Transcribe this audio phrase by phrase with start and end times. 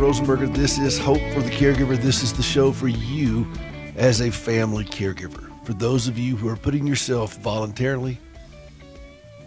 [0.00, 0.54] Rosenberger.
[0.54, 1.94] This is Hope for the Caregiver.
[1.94, 3.46] This is the show for you
[3.96, 5.52] as a family caregiver.
[5.66, 8.18] For those of you who are putting yourself voluntarily,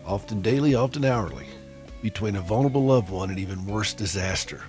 [0.05, 1.48] often daily, often hourly,
[2.04, 4.62] between a vulnerable loved one and even worse disaster.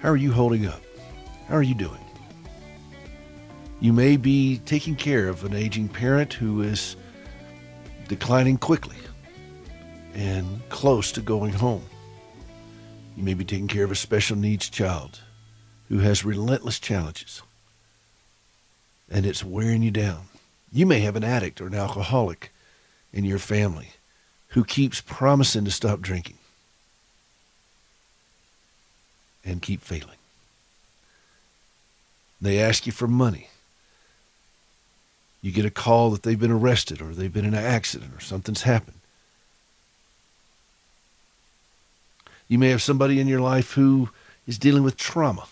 [0.00, 0.82] How are you holding up?
[1.46, 2.04] How are you doing?
[3.78, 6.96] You may be taking care of an aging parent who is
[8.08, 8.96] declining quickly
[10.12, 11.84] and close to going home.
[13.20, 15.20] You may be taking care of a special needs child
[15.90, 17.42] who has relentless challenges
[19.10, 20.22] and it's wearing you down.
[20.72, 22.50] You may have an addict or an alcoholic
[23.12, 23.90] in your family
[24.48, 26.38] who keeps promising to stop drinking
[29.44, 30.16] and keep failing.
[32.40, 33.48] They ask you for money.
[35.42, 38.20] You get a call that they've been arrested or they've been in an accident or
[38.20, 38.99] something's happened.
[42.50, 44.08] You may have somebody in your life who
[44.44, 45.46] is dealing with trauma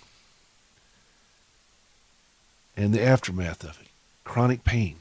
[2.76, 3.86] and the aftermath of it,
[4.24, 4.96] chronic pain.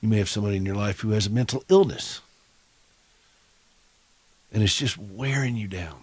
[0.00, 2.22] You may have somebody in your life who has a mental illness
[4.50, 5.96] and it's just wearing you down.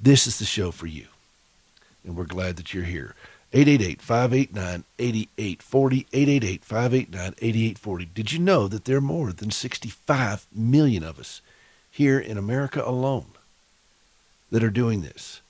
[0.00, 1.08] This is the show for you.
[2.02, 3.14] And we're glad that you're here.
[3.52, 6.06] 888 589 8840.
[6.12, 8.04] 888 589 8840.
[8.06, 11.40] Did you know that there are more than 65 million of us
[11.90, 13.32] here in America alone
[14.50, 15.40] that are doing this?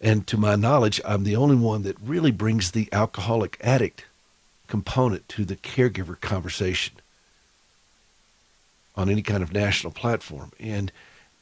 [0.00, 4.04] And to my knowledge, I'm the only one that really brings the alcoholic addict
[4.68, 6.94] component to the caregiver conversation
[8.96, 10.52] on any kind of national platform.
[10.60, 10.92] And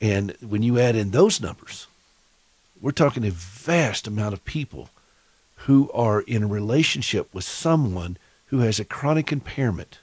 [0.00, 1.86] and when you add in those numbers,
[2.80, 4.90] we're talking a vast amount of people
[5.66, 8.16] who are in a relationship with someone
[8.46, 9.98] who has a chronic impairment.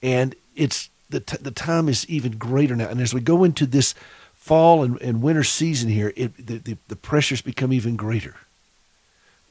[0.00, 2.88] And it's the, t- the time is even greater now.
[2.88, 3.92] And as we go into this
[4.34, 8.36] fall and, and winter season here, it, the, the, the pressures become even greater.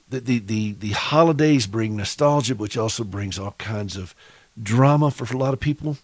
[0.09, 4.15] The, the, the, the holidays bring nostalgia, which also brings all kinds of
[4.61, 5.97] drama for a lot of people.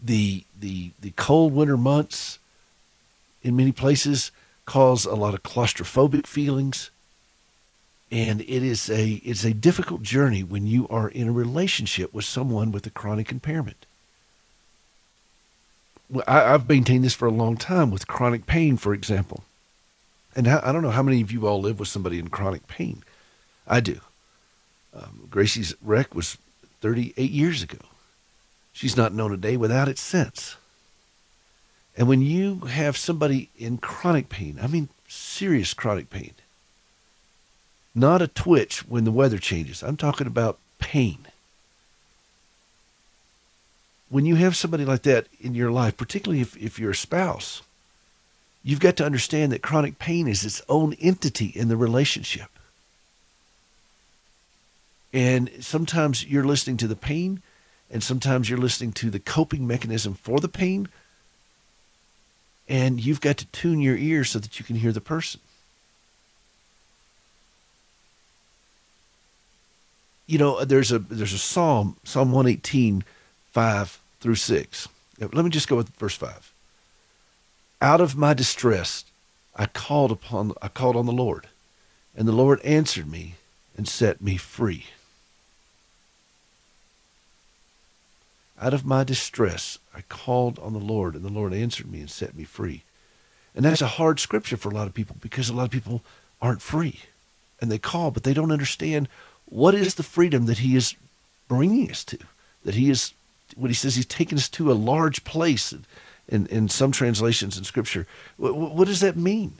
[0.00, 2.38] The, the, the cold winter months
[3.42, 4.30] in many places
[4.68, 6.90] cause a lot of claustrophobic feelings.
[8.10, 12.26] And it is a it's a difficult journey when you are in a relationship with
[12.26, 13.86] someone with a chronic impairment.
[16.10, 19.42] Well, I, have maintained this for a long time with chronic pain, for example.
[20.36, 22.66] And I, I don't know how many of you all live with somebody in chronic
[22.66, 23.02] pain.
[23.66, 24.00] I do.
[24.94, 26.38] Um, Gracie's wreck was
[26.80, 27.78] 38 years ago.
[28.72, 30.56] She's not known a day without it since.
[31.98, 36.32] And when you have somebody in chronic pain, I mean serious chronic pain,
[37.92, 41.26] not a twitch when the weather changes, I'm talking about pain.
[44.08, 47.62] When you have somebody like that in your life, particularly if, if you're a spouse,
[48.62, 52.48] you've got to understand that chronic pain is its own entity in the relationship.
[55.12, 57.42] And sometimes you're listening to the pain,
[57.90, 60.88] and sometimes you're listening to the coping mechanism for the pain,
[62.68, 65.40] and you've got to tune your ears so that you can hear the person.
[70.26, 73.02] You know, there's a there's a psalm, Psalm 118,
[73.52, 74.88] 5 through 6.
[75.20, 76.52] Let me just go with verse 5.
[77.80, 79.04] Out of my distress,
[79.56, 81.48] I called upon I called on the Lord,
[82.14, 83.36] and the Lord answered me
[83.76, 84.86] and set me free.
[88.60, 92.10] Out of my distress, I called on the Lord, and the Lord answered me and
[92.10, 92.82] set me free.
[93.54, 96.02] And that's a hard scripture for a lot of people because a lot of people
[96.42, 97.00] aren't free.
[97.60, 99.08] And they call, but they don't understand
[99.46, 100.94] what is the freedom that He is
[101.46, 102.18] bringing us to.
[102.64, 103.12] That He is,
[103.56, 105.74] what He says, He's taken us to a large place
[106.28, 108.06] in, in some translations in Scripture.
[108.36, 109.54] What, what does that mean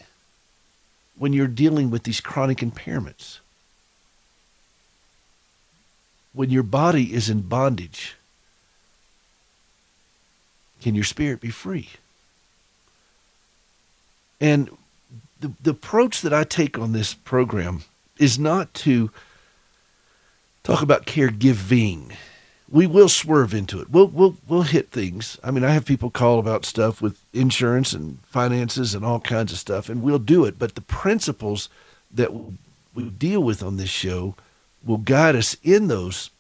[1.17, 3.39] when you're dealing with these chronic impairments?
[6.33, 8.15] When your body is in bondage
[10.81, 11.89] can your spirit be free?
[14.41, 14.71] And
[15.41, 17.83] the, the approach that I take on this program
[18.19, 19.11] is not to
[20.63, 22.15] talk about caregiving.
[22.71, 23.91] We will swerve into it.
[23.91, 25.39] We'll, we'll, we'll hit things.
[25.43, 29.53] I mean, I have people call about stuff with insurance and finances and all kinds
[29.53, 30.59] of stuff, and we'll do it.
[30.59, 31.69] But the principles
[32.13, 32.31] that
[32.95, 34.35] we deal with on this show
[34.85, 36.31] will guide us in those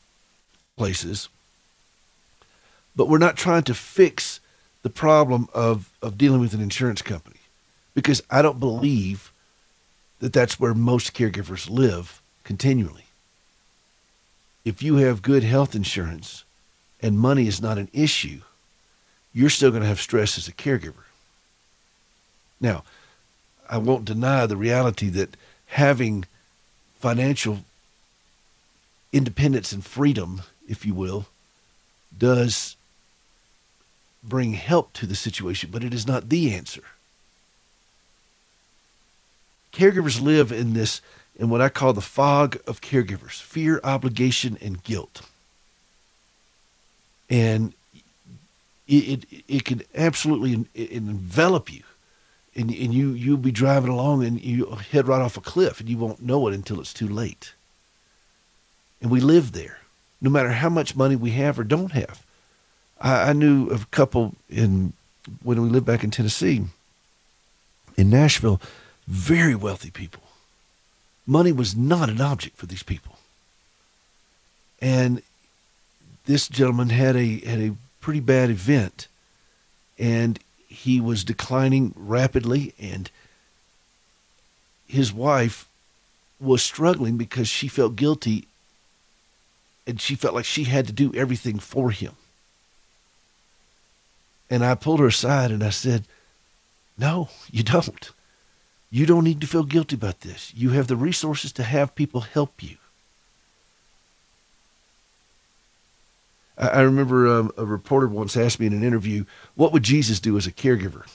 [0.76, 1.28] places
[2.98, 4.40] but we're not trying to fix
[4.82, 7.38] the problem of, of dealing with an insurance company
[7.94, 9.32] because I don't believe
[10.18, 13.04] that that's where most caregivers live continually.
[14.64, 16.42] If you have good health insurance,
[17.00, 18.40] and money is not an issue,
[19.32, 21.04] you're still going to have stress as a caregiver.
[22.60, 22.82] Now,
[23.70, 25.36] I won't deny the reality that
[25.66, 26.24] having
[26.98, 27.60] financial
[29.12, 31.26] independence and freedom, if you will,
[32.18, 32.74] does
[34.22, 36.82] bring help to the situation, but it is not the answer.
[39.72, 41.00] Caregivers live in this,
[41.36, 45.22] in what I call the fog of caregivers fear, obligation, and guilt.
[47.30, 47.74] And
[48.88, 51.82] it, it, it can absolutely envelop you.
[52.56, 55.88] And, and you, you'll be driving along and you head right off a cliff and
[55.88, 57.52] you won't know it until it's too late.
[59.00, 59.78] And we live there,
[60.20, 62.24] no matter how much money we have or don't have.
[63.00, 64.92] I, I knew a couple in
[65.42, 66.64] when we lived back in Tennessee,
[67.96, 68.60] in Nashville,
[69.06, 70.22] very wealthy people.
[71.26, 73.18] Money was not an object for these people.
[74.80, 75.22] And
[76.24, 79.08] this gentleman had a had a pretty bad event
[79.98, 83.10] and he was declining rapidly and
[84.86, 85.66] his wife
[86.40, 88.46] was struggling because she felt guilty
[89.86, 92.12] and she felt like she had to do everything for him.
[94.50, 96.04] And I pulled her aside and I said,
[96.96, 98.10] No, you don't.
[98.90, 100.52] You don't need to feel guilty about this.
[100.56, 102.76] You have the resources to have people help you.
[106.56, 109.24] I, remember um, a reporter once asked me in an interview,
[109.54, 111.06] What would Jesus do as a caregiver?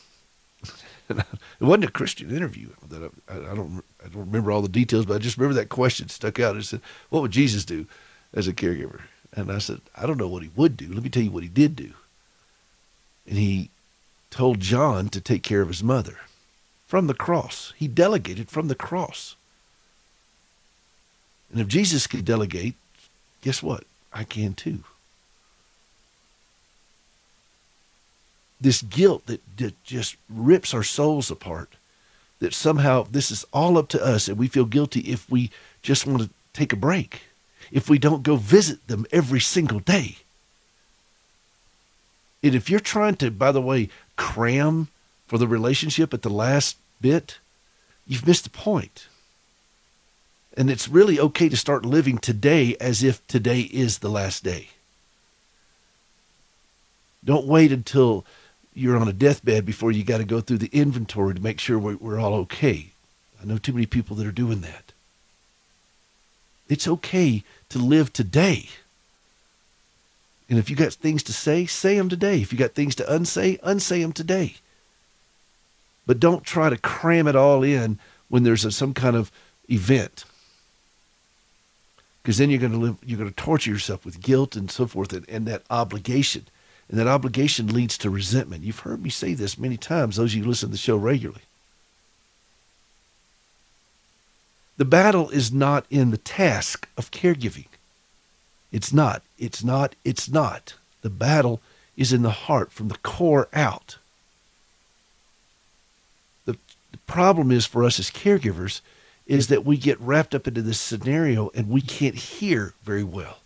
[1.10, 1.26] it
[1.60, 2.70] wasn't a Christian interview.
[2.88, 5.70] That I, I, don't I don't remember all the details, but I just remember that
[5.70, 6.56] question stuck out.
[6.56, 7.88] It said, "What would Jesus do
[8.34, 9.02] as a caregiver?"
[9.34, 10.94] And I said, "I don't know what he would do.
[10.94, 11.94] Let me tell you what he did do."
[13.28, 13.70] And he
[14.30, 16.20] told John to take care of his mother
[16.88, 17.74] from the cross.
[17.78, 19.36] He delegated from the cross.
[21.52, 22.75] And if Jesus could delegate,
[23.42, 23.84] guess what?
[24.12, 24.84] I can too.
[28.60, 31.74] This guilt that, that just rips our souls apart,
[32.40, 36.08] that somehow this is all up to us and we feel guilty if we just
[36.08, 37.24] want to take a break,
[37.72, 40.18] if we don't go visit them every single day.
[42.44, 44.90] And if you're trying to, by the way, cram
[45.28, 47.40] for the relationship at the last bit,
[48.06, 49.07] you've missed the point.
[50.56, 54.69] And it's really okay to start living today as if today is the last day.
[57.25, 58.25] Don't wait until
[58.74, 61.80] you're on a deathbed before you got to go through the inventory to make sure
[61.80, 62.88] we're, all okay.
[63.42, 64.92] I know too many people that are doing that.
[66.68, 68.68] It's okay to live today.
[70.54, 72.40] And if you got things to say, say them today.
[72.40, 74.58] If you got things to unsay, unsay them today.
[76.06, 77.98] But don't try to cram it all in
[78.30, 79.32] when there's a, some kind of
[79.68, 80.26] event.
[82.22, 84.86] Because then you're going to live, you're going to torture yourself with guilt and so
[84.86, 86.46] forth, and, and that obligation.
[86.88, 88.64] And that obligation leads to resentment.
[88.64, 90.98] You've heard me say this many times, those of you who listen to the show
[90.98, 91.42] regularly.
[94.78, 97.66] The battle is not in the task of caregiving.
[98.74, 99.22] It's not.
[99.38, 99.96] It's not.
[100.03, 100.74] It's not.
[101.03, 101.62] The battle
[101.96, 103.98] is in the heart from the core out.
[106.46, 106.58] The,
[106.92, 108.82] the problem is for us as caregivers
[109.27, 113.38] is that we get wrapped up into this scenario and we can't hear very well.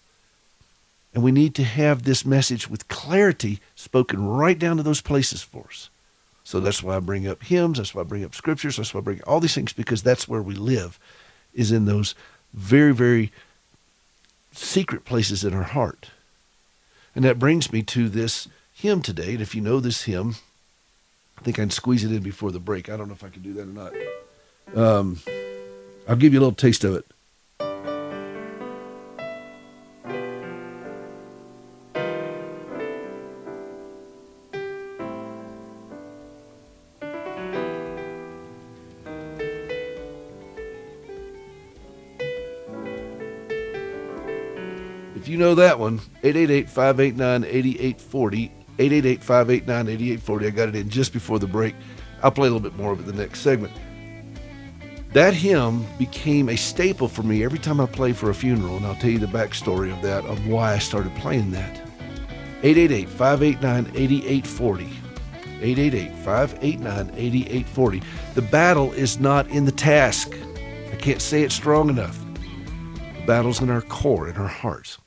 [1.14, 5.42] And we need to have this message with clarity spoken right down to those places
[5.42, 5.90] for us.
[6.44, 7.80] So that's why I bring up hymns.
[7.80, 8.78] That's why I bring up scriptures.
[8.78, 10.98] That's why I bring all these things because that's where we live,
[11.54, 12.16] is in those
[12.54, 13.34] very, very
[14.58, 16.10] secret places in our heart.
[17.16, 19.34] And that brings me to this hymn today.
[19.34, 20.36] And if you know this hymn,
[21.38, 22.90] I think I can squeeze it in before the break.
[22.90, 23.94] I don't know if I can do that or not.
[24.76, 25.20] Um,
[26.08, 27.06] I'll give you a little taste of it.
[45.48, 50.46] Know that one, 888-589-8840, 888-589-8840.
[50.46, 51.74] I got it in just before the break.
[52.22, 53.72] I'll play a little bit more of it in the next segment.
[55.14, 58.86] That hymn became a staple for me every time I play for a funeral, and
[58.86, 61.82] I'll tell you the backstory of that, of why I started playing that.
[62.62, 64.90] 888-589-8840.
[65.62, 68.04] 888-589-8840.
[68.36, 70.36] The battle is not in the task.
[70.92, 72.20] I can't say it strong enough.
[72.34, 74.98] The battle's in our core, in our hearts.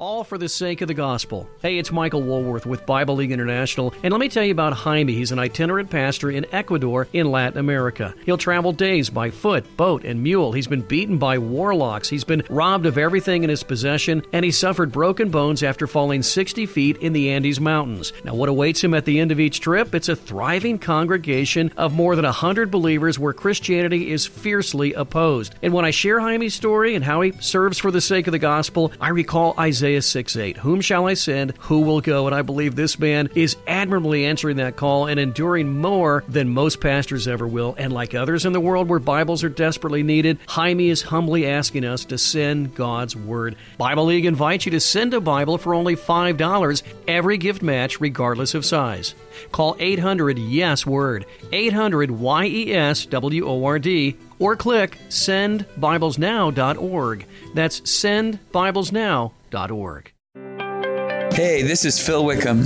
[0.00, 1.46] All for the sake of the gospel.
[1.60, 5.12] Hey, it's Michael Woolworth with Bible League International, and let me tell you about Jaime.
[5.12, 8.14] He's an itinerant pastor in Ecuador in Latin America.
[8.24, 10.52] He'll travel days by foot, boat, and mule.
[10.52, 12.08] He's been beaten by warlocks.
[12.08, 16.22] He's been robbed of everything in his possession, and he suffered broken bones after falling
[16.22, 18.14] 60 feet in the Andes Mountains.
[18.24, 19.94] Now, what awaits him at the end of each trip?
[19.94, 25.56] It's a thriving congregation of more than 100 believers where Christianity is fiercely opposed.
[25.60, 28.38] And when I share Jaime's story and how he serves for the sake of the
[28.38, 30.56] gospel, I recall Isaiah Isaiah 6 8.
[30.58, 31.54] Whom shall I send?
[31.62, 32.26] Who will go?
[32.26, 36.80] And I believe this man is admirably answering that call and enduring more than most
[36.80, 37.74] pastors ever will.
[37.76, 41.84] And like others in the world where Bibles are desperately needed, Jaime is humbly asking
[41.84, 43.56] us to send God's Word.
[43.78, 48.54] Bible League invites you to send a Bible for only $5 every gift match, regardless
[48.54, 49.16] of size.
[49.50, 57.26] Call 800 Yes Word, 800 Y E S W O R D, or click sendbiblesnow.org.
[57.54, 59.32] That's sendbiblesnow.org.
[61.32, 62.64] Hey, this is Phil Wickham.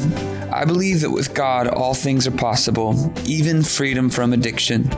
[0.52, 4.88] I believe that with God, all things are possible, even freedom from addiction.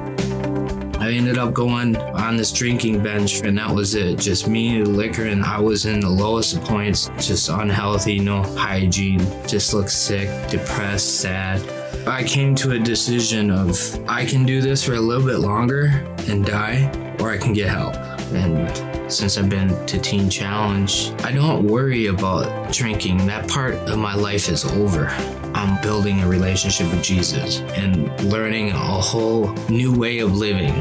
[0.99, 4.19] I ended up going on this drinking bench, and that was it.
[4.19, 9.21] Just me, liquor, and I was in the lowest of points, just unhealthy, no hygiene,
[9.47, 11.63] just looked sick, depressed, sad.
[12.09, 13.79] I came to a decision of
[14.09, 16.91] I can do this for a little bit longer and die,
[17.21, 17.95] or I can get help.
[18.33, 23.27] And since I've been to Teen Challenge, I don't worry about drinking.
[23.27, 25.07] That part of my life is over.
[25.55, 30.75] I'm building a relationship with Jesus and learning a whole new way of living.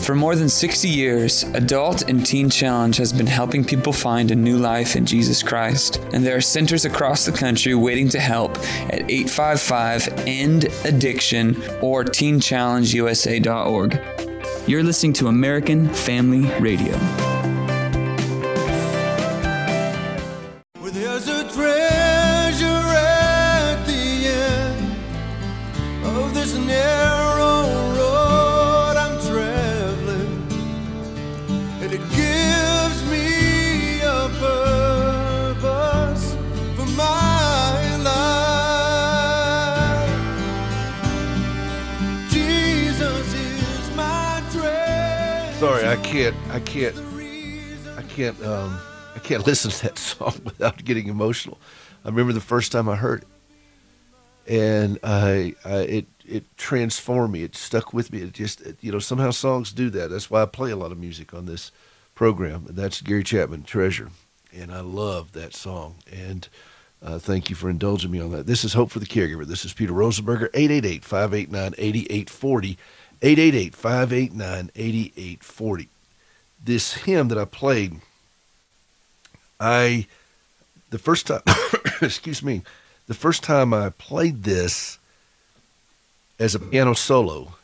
[0.00, 4.36] For more than 60 years, Adult and Teen Challenge has been helping people find a
[4.36, 6.00] new life in Jesus Christ.
[6.12, 8.56] And there are centers across the country waiting to help
[8.88, 14.25] at 855 End Addiction or teenchallengeusa.org.
[14.66, 17.25] You're listening to American Family Radio.
[46.32, 46.50] Can't.
[46.50, 46.96] I can't.
[47.96, 48.42] I can't.
[48.44, 48.78] Um,
[49.14, 51.58] I can't listen to that song without getting emotional.
[52.04, 53.28] I remember the first time I heard it,
[54.52, 57.44] and I, I it it transformed me.
[57.44, 58.22] It stuck with me.
[58.22, 60.10] It just it- you know somehow songs do that.
[60.10, 61.70] That's why I play a lot of music on this
[62.16, 62.64] program.
[62.68, 64.10] And that's Gary Chapman, Treasure,
[64.52, 65.94] and I love that song.
[66.12, 66.48] And
[67.02, 68.46] uh, thank you for indulging me on that.
[68.46, 69.46] This is Hope for the Caregiver.
[69.46, 72.76] This is Peter Rosenberger, 888-589-8840,
[73.20, 75.88] 888-589-8840.
[76.62, 78.00] This hymn that I played,
[79.60, 80.06] I,
[80.90, 81.42] the first time,
[82.02, 82.62] excuse me,
[83.06, 84.98] the first time I played this
[86.38, 87.54] as a piano solo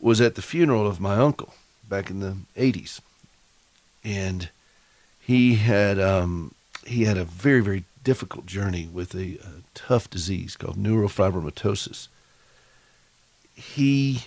[0.00, 1.54] was at the funeral of my uncle
[1.88, 3.00] back in the 80s.
[4.02, 4.48] And
[5.20, 6.54] he had um,
[6.86, 12.08] he had a very very difficult journey with a, a tough disease called neurofibromatosis.
[13.54, 14.24] He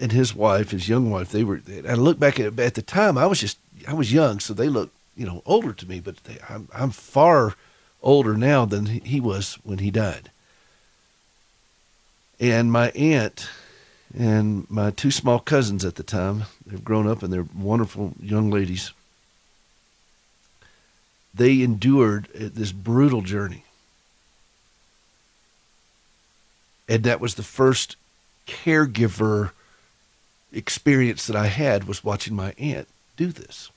[0.00, 1.60] and his wife, his young wife, they were.
[1.88, 4.68] I look back at at the time, I was just I was young, so they
[4.68, 7.54] look you know older to me, but they, I'm I'm far
[8.02, 10.30] older now than he he was when he died.
[12.40, 13.48] And my aunt
[14.16, 18.50] and my two small cousins at the time, they've grown up and they're wonderful young
[18.50, 18.92] ladies.
[21.34, 23.64] They endured uh, this brutal journey.
[26.88, 27.96] And that was the first
[28.46, 29.50] caregiver
[30.52, 33.70] experience that I had was watching my aunt do this.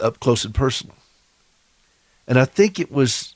[0.00, 0.96] Up close and personal.
[2.28, 3.34] And I think it was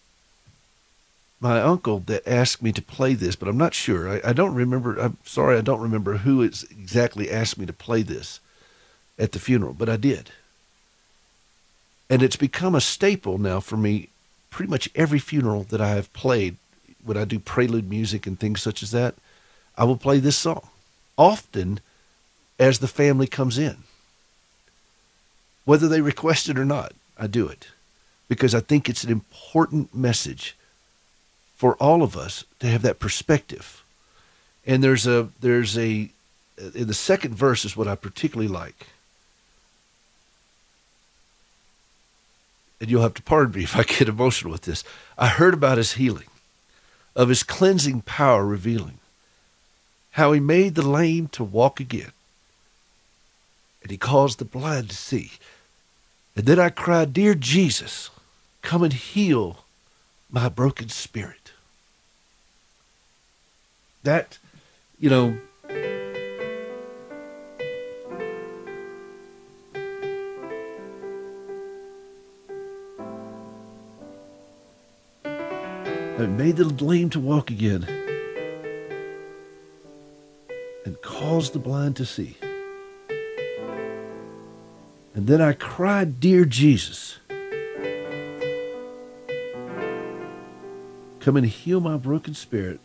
[1.40, 4.08] my uncle that asked me to play this, but I'm not sure.
[4.08, 4.98] I, I don't remember.
[4.98, 8.40] I'm sorry, I don't remember who exactly asked me to play this
[9.18, 10.30] at the funeral, but I did.
[12.08, 14.08] And it's become a staple now for me.
[14.50, 16.56] Pretty much every funeral that I have played,
[17.04, 19.14] when I do prelude music and things such as that,
[19.76, 20.68] I will play this song,
[21.18, 21.80] often
[22.58, 23.78] as the family comes in.
[25.64, 27.68] Whether they request it or not, I do it
[28.28, 30.56] because I think it's an important message
[31.56, 33.82] for all of us to have that perspective.
[34.66, 36.10] And there's a there's a
[36.74, 38.88] in the second verse is what I particularly like.
[42.80, 44.84] And you'll have to pardon me if I get emotional with this.
[45.16, 46.28] I heard about his healing,
[47.14, 48.98] of his cleansing power revealing,
[50.14, 52.12] how he made the lame to walk again,
[53.82, 55.32] and he caused the blind to see.
[56.36, 58.10] And then I cried, Dear Jesus,
[58.62, 59.64] come and heal
[60.30, 61.50] my broken spirit.
[64.04, 64.38] That,
[65.00, 65.36] you know,
[75.24, 78.03] and made the lame to walk again
[81.04, 82.36] and caused the blind to see.
[85.14, 87.18] And then I cried, Dear Jesus,
[91.20, 92.80] come and heal my broken spirit.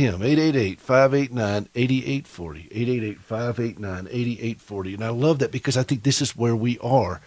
[0.00, 0.20] Hymn?
[0.20, 3.18] 888-589-8840.
[3.20, 4.94] 888-589-8840.
[4.94, 7.20] And I love that because I think this is where we are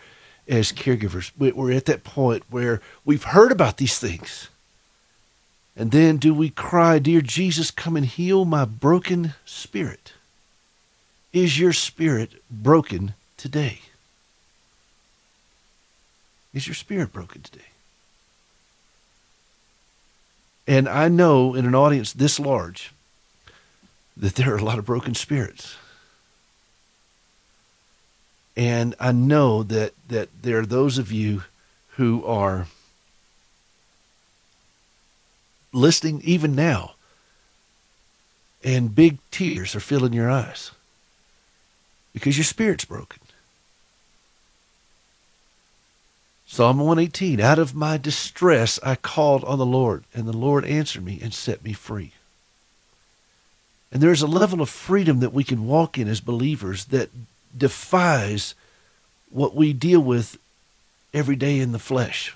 [0.48, 1.32] as caregivers.
[1.38, 4.50] We're at that point where we've heard about these things.
[5.75, 10.13] And then do we cry, Dear Jesus, come and heal my broken spirit?
[11.32, 13.82] Is your spirit broken today?
[16.53, 17.62] Is your spirit broken today?
[20.67, 22.93] And I know in an audience this large
[24.15, 25.75] that there are a lot of broken spirits.
[28.55, 31.43] And I know that, that there are those of you
[31.96, 32.67] who are
[35.72, 36.93] listening even now,
[38.63, 40.72] and big tears are filling your eyes
[42.13, 43.23] because your spirit's broken.
[46.53, 51.03] Psalm 118 Out of my distress I called on the Lord, and the Lord answered
[51.03, 52.12] me and set me free.
[53.91, 57.10] And there's a level of freedom that we can walk in as believers that
[57.57, 58.53] defies
[59.31, 60.38] what we deal with
[61.12, 62.36] every day in the flesh.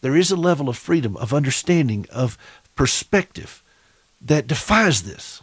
[0.00, 2.36] There is a level of freedom, of understanding, of
[2.74, 3.62] perspective
[4.20, 5.40] that defies this.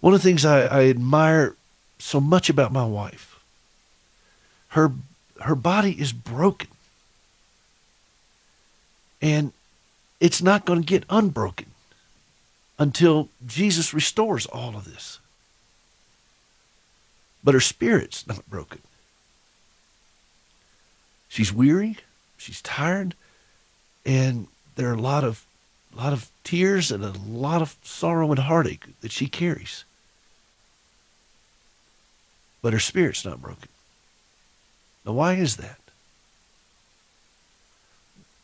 [0.00, 1.54] One of the things I, I admire
[1.98, 3.31] so much about my wife
[4.72, 4.92] her
[5.40, 6.68] her body is broken.
[9.20, 9.52] And
[10.20, 11.66] it's not going to get unbroken
[12.78, 15.18] until Jesus restores all of this.
[17.44, 18.80] But her spirit's not broken.
[21.28, 21.98] She's weary
[22.42, 23.14] she's tired
[24.04, 25.46] and there are a lot of
[25.94, 29.84] a lot of tears and a lot of sorrow and heartache that she carries.
[32.62, 33.68] But her spirit's not broken
[35.04, 35.78] now, why is that?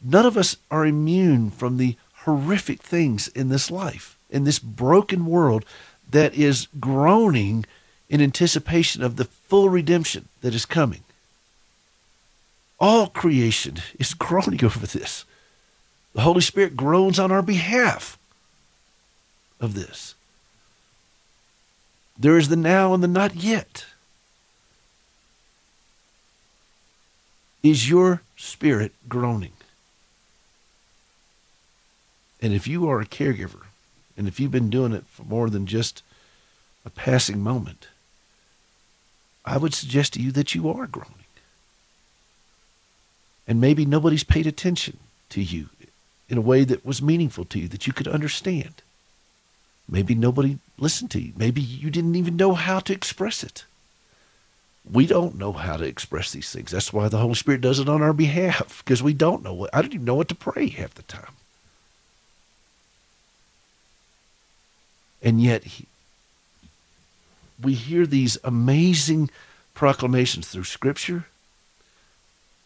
[0.03, 5.27] None of us are immune from the horrific things in this life, in this broken
[5.27, 5.64] world
[6.11, 7.64] that is groaning
[8.09, 11.03] in anticipation of the full redemption that is coming.
[12.81, 15.25] All creation is groaning over this.
[16.14, 18.18] The Holy Spirit groans on our behalf
[19.61, 20.14] of this.
[22.18, 23.85] There is the now and the not yet.
[27.62, 29.53] Is your spirit groaning?
[32.40, 33.64] And if you are a caregiver,
[34.16, 36.03] and if you've been doing it for more than just
[36.85, 37.88] a passing moment,
[39.44, 41.14] I would suggest to you that you are groaning.
[43.47, 44.99] And maybe nobody's paid attention
[45.31, 45.68] to you
[46.29, 48.83] in a way that was meaningful to you, that you could understand.
[49.88, 51.33] Maybe nobody listened to you.
[51.37, 53.64] Maybe you didn't even know how to express it
[54.90, 56.70] we don't know how to express these things.
[56.70, 59.70] That's why the Holy Spirit does it on our behalf because we don't know what
[59.72, 61.32] I don't even know what to pray half the time.
[65.22, 65.86] And yet he,
[67.60, 69.30] we hear these amazing
[69.74, 71.26] proclamations through scripture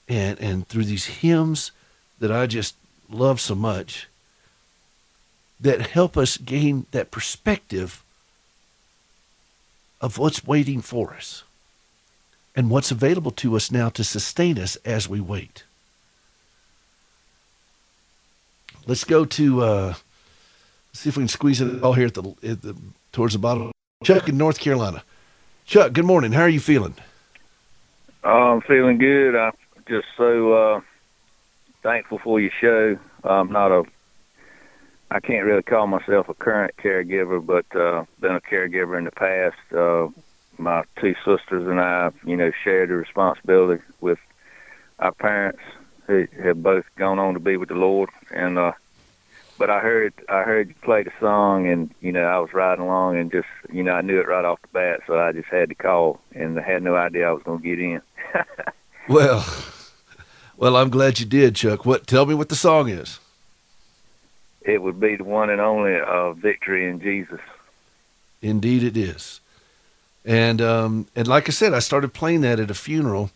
[0.08, 1.72] and and through these hymns
[2.18, 2.74] that I just
[3.10, 4.08] love so much
[5.60, 8.02] that help us gain that perspective
[10.00, 11.44] of what's waiting for us
[12.54, 15.64] and what's available to us now to sustain us as we wait.
[18.86, 19.94] Let's go to uh,
[20.92, 22.76] see if we can squeeze it all here at the, at the
[23.12, 23.70] towards the bottom.
[24.02, 25.04] Chuck in North Carolina.
[25.64, 26.32] Chuck, good morning.
[26.32, 26.94] How are you feeling?
[28.24, 29.36] I'm feeling good.
[29.36, 29.52] I'm
[29.88, 30.80] just so uh,
[31.82, 32.98] thankful for your show.
[33.24, 33.84] I'm not a,
[35.10, 39.12] I can't really call myself a current caregiver, but uh, been a caregiver in the
[39.12, 39.56] past.
[39.72, 40.08] Uh,
[40.58, 44.18] my two sisters and I, you know, shared the responsibility with
[44.98, 45.60] our parents
[46.06, 48.10] who have both gone on to be with the Lord.
[48.30, 48.72] And uh,
[49.58, 52.84] but I heard I heard you play the song, and you know I was riding
[52.84, 55.48] along, and just you know I knew it right off the bat, so I just
[55.48, 58.02] had to call, and I had no idea I was going to get in.
[59.08, 59.44] Well,
[60.56, 61.84] well, I'm glad you did, Chuck.
[61.84, 62.06] What?
[62.06, 63.18] Tell me what the song is.
[64.60, 67.40] it would be the one and only uh, victory in Jesus.
[68.40, 69.40] Indeed, it is.
[70.24, 73.30] And um, and like I said, I started playing that at a funeral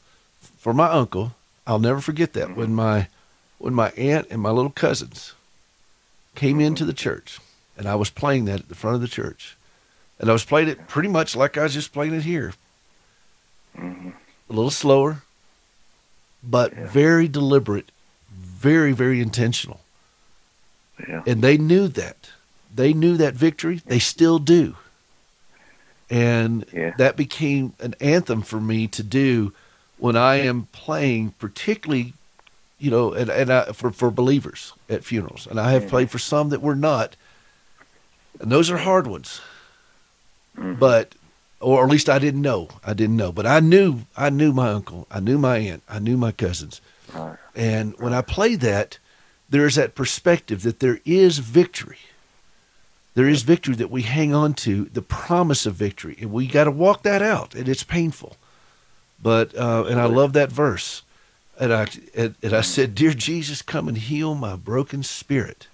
[0.59, 1.35] for my uncle.
[1.67, 3.09] I'll never forget that when my
[3.59, 5.35] when my aunt and my little cousins
[6.37, 7.41] came into the church,
[7.77, 9.57] and I was playing that at the front of the church,
[10.21, 12.53] and I was playing it pretty much like I was just playing it here,
[13.77, 14.11] hmm
[14.49, 15.23] a little slower,
[16.41, 16.87] but Yeah.
[16.87, 17.91] very deliberate,
[18.31, 19.81] very very intentional.
[21.09, 21.23] Yeah.
[21.27, 22.31] and they knew that
[22.75, 24.77] they knew that victory they still do
[26.11, 26.95] and Yeah.
[26.99, 29.53] that became an anthem for me to do
[29.99, 32.13] when i am playing particularly
[32.79, 35.89] you know and, and I, for, for believers at funerals and i have Yeah.
[35.91, 37.17] played for some that were not
[38.41, 39.41] and those are hard ones
[40.57, 40.79] Mhm.
[40.79, 41.15] but
[41.61, 44.71] or at least i didn't know i didn't know but i knew i knew my
[44.71, 46.81] uncle i knew my aunt i knew my cousins
[47.15, 47.37] Right.
[47.55, 48.99] and when I play that,
[49.49, 51.99] there's that perspective that there is victory.
[53.17, 56.65] There is victory that we hang on to, the promise of victory, and we got
[56.65, 58.37] to walk that out, and it's painful.
[59.23, 61.01] But uh, and I love that verse,
[61.59, 65.67] and I and, and I said, "Dear Jesus, come and heal my broken spirit,"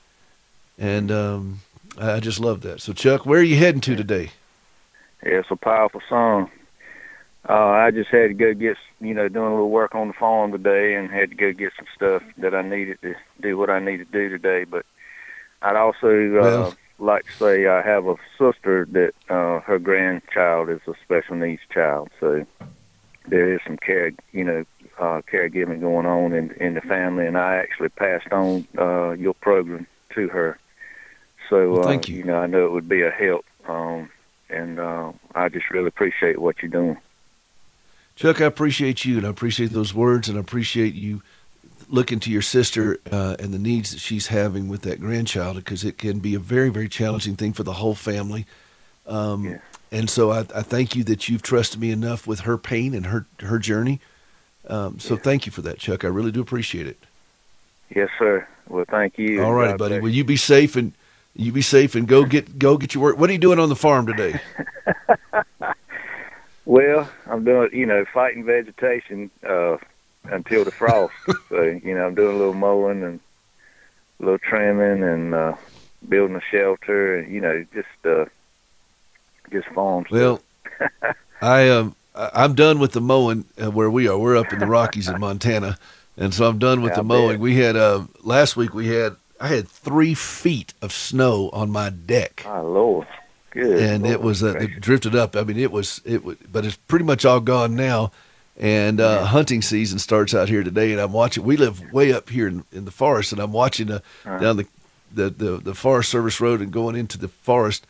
[0.79, 1.63] and um,
[1.99, 2.81] I just love that.
[2.81, 4.31] So, Chuck, where are you heading to today?
[5.25, 6.49] Yeah, it's a powerful song.
[7.49, 10.15] Uh, I just had to go get, you know, doing a little work on the
[10.15, 13.69] farm today, and had to go get some stuff that I needed to do what
[13.69, 14.63] I need to do today.
[14.63, 14.87] But
[15.61, 20.81] I'd also uh, Well- like say I have a sister that uh, her grandchild is
[20.87, 22.47] a special needs child, so
[23.27, 24.65] there is some care, you know,
[24.99, 29.35] uh, caregiving going on in in the family, and I actually passed on uh, your
[29.35, 30.59] program to her.
[31.51, 32.19] So Well, uh, thank you.
[32.19, 33.45] you know, I know it would be a help.
[33.67, 34.11] Um,
[34.49, 36.99] and uh, I just really appreciate what you're doing.
[38.15, 41.23] Chuck, I appreciate you, and I appreciate those words, and I appreciate you
[41.93, 45.85] looking to your sister uh, and the needs that she's having with that grandchild, because
[45.85, 48.47] it can be a very, very challenging thing for the whole family.
[49.07, 49.59] Um, Yeah.
[49.93, 53.07] And so I, I thank you that you've trusted me enough with her pain and
[53.07, 54.01] her her journey.
[54.67, 56.03] Um, so thank you for that, Chuck.
[56.03, 56.97] I really do appreciate it.
[57.95, 58.49] Yes, sir.
[58.69, 59.43] Well, thank you.
[59.43, 60.01] All righty, buddy.
[60.01, 60.95] Well, you be safe and
[61.37, 63.19] you be safe and go get go get your work.
[63.19, 64.41] What are you doing on the farm today?
[66.65, 69.79] Well, I'm doing, you know, fighting vegetation uh,
[70.25, 71.15] until the frost.
[71.49, 73.21] so, you know, I'm doing a little mowing and
[74.21, 75.55] a little trimming and uh,
[76.09, 78.25] building a shelter and, you know, just uh,
[79.51, 80.41] just farm Well.
[81.43, 84.19] I um I'm done with the mowing uh, where we are.
[84.19, 85.79] We're up in the Rockies in Montana,
[86.17, 87.41] and so I'm done with Yeah, the mowing.
[87.41, 91.89] We had uh, last week we had I had three feet of snow on my
[91.91, 93.07] deck, My Lord.
[93.51, 93.83] Good.
[93.83, 95.37] and it was uh, it drifted up.
[95.37, 98.13] I mean, it was it was, but it's pretty much all gone now.
[98.57, 101.43] And uh, hunting season starts out here today, and I'm watching.
[101.43, 104.39] We live way up here in, in the forest, and I'm watching uh, Uh-huh.
[104.39, 104.67] down the,
[105.11, 107.87] the the the Forest Service Road and going into the forest.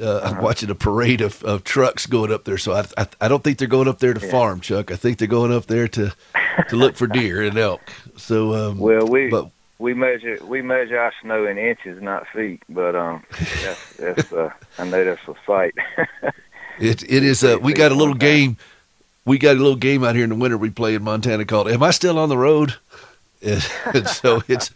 [0.00, 0.42] Uh, I'm Uh-huh.
[0.42, 2.58] watching a parade of, of trucks going up there.
[2.58, 4.30] So I, I I don't think they're going up there to Yeah.
[4.30, 4.92] farm, Chuck.
[4.92, 6.12] I think they're going up there to
[6.68, 7.92] to look for deer and elk.
[8.16, 12.62] So um, Well, we but we measure we measure our snow in inches, not feet.
[12.68, 13.24] But um,
[13.60, 15.74] that's, that's uh, I know that's a sight.
[16.78, 17.44] It it is.
[17.44, 18.56] Uh, we got a little game.
[19.24, 21.68] We got a little game out here in the winter we play in Montana called
[21.68, 22.74] "Am I Still on the Road?"
[23.40, 24.70] And, and so it's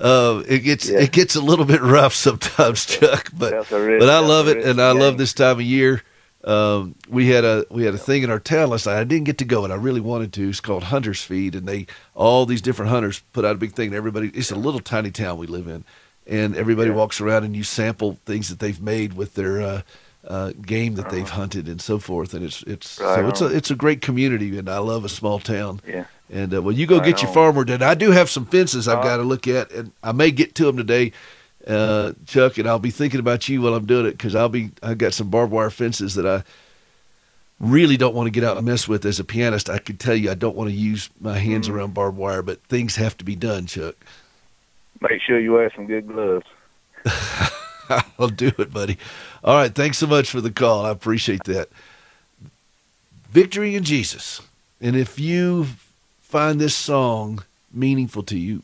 [0.00, 1.00] uh, it gets Yeah.
[1.00, 3.30] it gets a little bit rough sometimes, Chuck.
[3.36, 6.02] But real- but I love it, and I love this time of year.
[6.42, 8.98] Um, we had a we had a thing in our town last night.
[8.98, 10.48] I didn't get to go, and I really wanted to.
[10.48, 13.88] It's called Hunters Feed, and they all these different hunters put out a big thing.
[13.88, 15.84] And everybody, it's a little tiny town we live in,
[16.26, 16.96] and everybody Yeah.
[16.96, 19.82] walks around and you sample things that they've made with their uh,
[20.26, 22.34] uh, game that they've hunted and so forth.
[22.34, 22.98] And it's it's.
[23.00, 25.80] Right so it's a it's a great community, and I love a small town.
[25.86, 26.04] Yeah.
[26.32, 27.34] And uh, well, you go Right get your on.
[27.34, 27.82] farm work done.
[27.82, 30.64] I do have some fences I've got to look at, and I may get to
[30.66, 31.10] them today,
[31.66, 32.56] uh, Chuck.
[32.58, 35.12] And I'll be thinking about you while I'm doing it because I'll be I've got
[35.14, 36.44] some barbed wire fences that I
[37.58, 39.68] really don't want to get out and mess with as a pianist.
[39.68, 41.72] I can tell you I don't want to use my hands Mm.
[41.74, 43.96] around barbed wire, but things have to be done, Chuck.
[45.00, 46.46] Make sure you wear some good gloves.
[48.18, 48.98] I'll do it, buddy.
[49.42, 50.86] All right, thanks so much for the call.
[50.86, 51.68] I appreciate that.
[53.30, 54.40] Victory in Jesus.
[54.80, 55.66] And if you
[56.20, 58.62] find this song meaningful to you,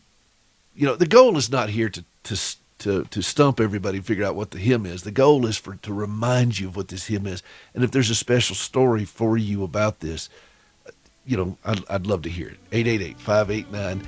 [0.75, 2.37] you know, the goal is not here to to
[2.79, 5.03] to to stump everybody and figure out what the hymn is.
[5.03, 7.43] The goal is for to remind you of what this hymn is.
[7.75, 10.29] And if there's a special story for you about this,
[11.25, 12.59] you know, I'd, I'd love to hear it.
[12.73, 14.07] 888 589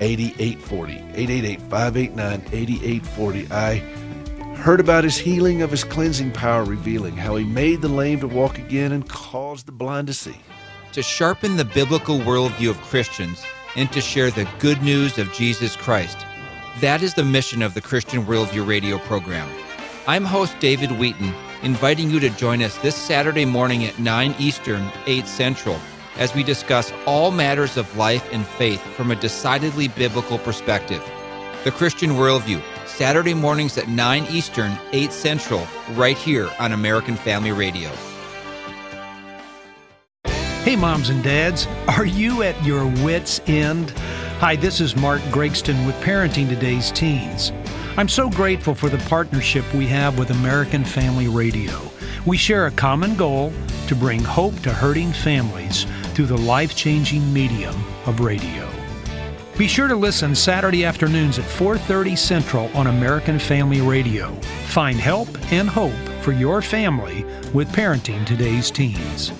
[0.00, 0.92] 8840.
[0.92, 3.52] 888 589 8840.
[3.52, 3.82] I
[4.58, 8.28] heard about his healing of his cleansing power, revealing how he made the lame to
[8.28, 10.36] walk again and caused the blind to see.
[10.92, 13.44] To sharpen the biblical worldview of Christians
[13.76, 16.18] and to share the good news of Jesus Christ.
[16.80, 19.48] That is the mission of the Christian Worldview radio program.
[20.06, 24.90] I'm host David Wheaton, inviting you to join us this Saturday morning at 9 Eastern,
[25.06, 25.78] 8 Central,
[26.16, 31.04] as we discuss all matters of life and faith from a decidedly biblical perspective.
[31.64, 32.62] The Christian Worldview,
[32.98, 37.92] Saturday mornings at 9 Eastern, 8 Central, right here on American Family Radio.
[40.64, 43.90] Hey, moms and dads, are you at your wits' end?
[44.40, 47.52] Hi, this is Mark Gregston with Parenting Today's Teens.
[47.96, 51.80] I'm so grateful for the partnership we have with American Family Radio.
[52.26, 53.52] We share a common goal
[53.86, 58.77] to bring hope to hurting families through the life changing medium of radio.
[59.58, 64.32] Be sure to listen Saturday afternoons at 4:30 Central on American Family Radio.
[64.66, 69.32] Find help and hope for your family with Parenting Today's Teens.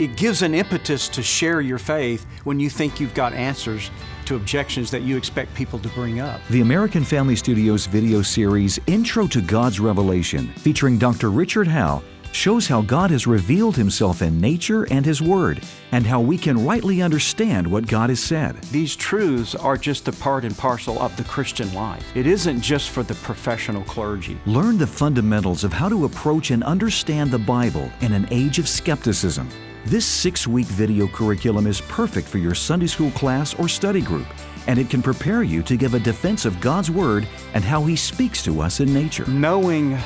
[0.00, 3.92] It gives an impetus to share your faith when you think you've got answers
[4.24, 6.40] to objections that you expect people to bring up.
[6.50, 11.30] The American Family Studios video series Intro to God's Revelation, featuring Dr.
[11.30, 12.02] Richard Howe,
[12.34, 16.64] shows how God has revealed himself in nature and his word, and how we can
[16.64, 18.56] rightly understand what God has said.
[18.64, 22.04] These truths are just a part and parcel of the Christian life.
[22.16, 24.36] It isn't just for the professional clergy.
[24.46, 28.68] Learn the fundamentals of how to approach and understand the Bible in an age of
[28.68, 29.48] skepticism.
[29.86, 34.26] This six week video curriculum is perfect for your Sunday school class or study group,
[34.66, 37.94] and it can prepare you to give a defense of God's Word and how He
[37.94, 39.26] speaks to us in nature.
[39.26, 39.98] Knowing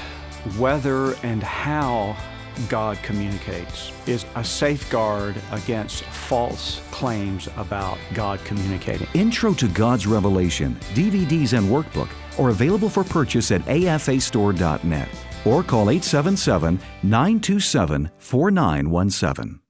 [0.57, 2.17] whether and how
[2.69, 9.07] God communicates is a safeguard against false claims about God communicating.
[9.15, 15.09] Intro to God's Revelation, DVDs and workbook are available for purchase at afastore.net
[15.45, 19.61] or call 877 927 4917.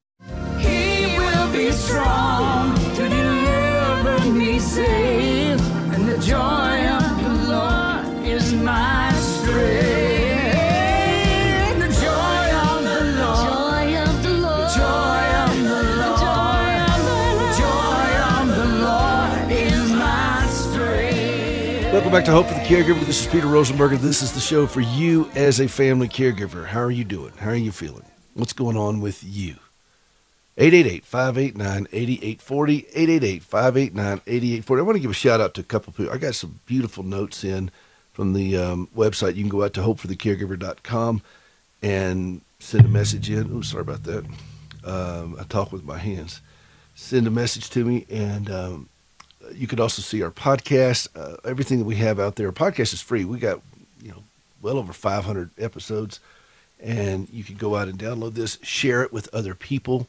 [21.98, 23.04] Welcome back to Hope for the Caregiver.
[23.06, 23.98] This is Peter Rosenberger.
[23.98, 26.64] This is the show for you as a family caregiver.
[26.64, 27.32] How are you doing?
[27.38, 28.04] How are you feeling?
[28.34, 29.56] What's going on with you?
[30.58, 34.78] 888-589-8840, 888-589-8840.
[34.78, 36.12] I want to give a shout out to a couple people.
[36.12, 37.72] I got some beautiful notes in
[38.12, 39.34] from the um, website.
[39.34, 41.20] You can go out to hopeforthecaregiver.com
[41.82, 43.50] and send a message in.
[43.52, 44.24] Oh, sorry about that.
[44.84, 46.42] Um, I talk with my hands.
[46.94, 48.88] Send a message to me, and um,
[49.54, 51.08] you could also see our podcast.
[51.14, 52.48] Uh, everything that we have out there.
[52.48, 53.24] Our podcast is free.
[53.24, 53.60] We got
[54.02, 54.22] you know
[54.62, 56.20] well over 500 episodes,
[56.80, 60.08] and you can go out and download this, share it with other people.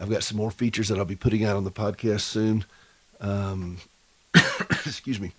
[0.00, 2.64] I've got some more features that I'll be putting out on the podcast soon.
[3.20, 3.78] Um,
[4.70, 5.32] excuse me.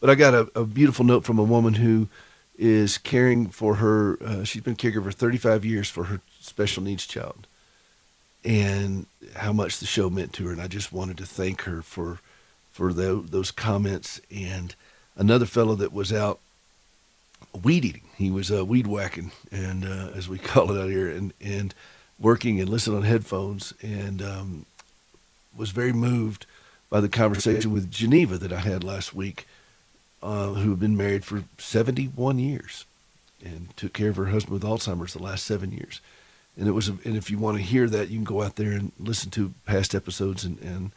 [0.00, 2.08] But I got a, a, beautiful note from a woman who
[2.58, 4.18] is caring for her.
[4.22, 7.46] Uh, she's been caregiver for 35 years for her special needs child,
[8.44, 10.52] and how much the show meant to her.
[10.52, 12.20] And I just wanted to thank her for
[12.76, 14.20] for the, those comments.
[14.30, 14.74] And
[15.16, 16.40] another fellow that was out
[17.62, 18.02] weed eating.
[18.16, 21.74] He was uh, weed whacking, and uh, as we call it out here, and and
[22.18, 24.66] working and listening on headphones, and um,
[25.56, 26.46] was very moved
[26.88, 29.46] by the conversation with Geneva that I had last week,
[30.22, 32.84] uh, who had been married for 71 years
[33.44, 36.00] and took care of her husband with Alzheimer's the last seven years.
[36.56, 38.72] And it was, and if you want to hear that, you can go out there
[38.72, 40.92] and listen to past episodes and, and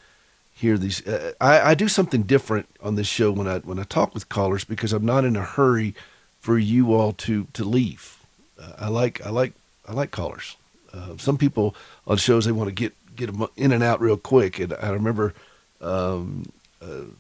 [0.60, 1.06] hear these.
[1.08, 4.30] Uh, I, I do something different on this show when I when I talk with
[4.30, 5.96] callers because I'm not in a hurry
[6.40, 8.18] for you all to to leave.
[8.62, 9.54] Uh, I like I like
[9.88, 10.56] I like callers.
[10.94, 11.76] Uh, some people
[12.08, 14.90] on shows they want to get get them in and out real quick, and I
[14.90, 15.34] remember
[15.82, 16.52] um,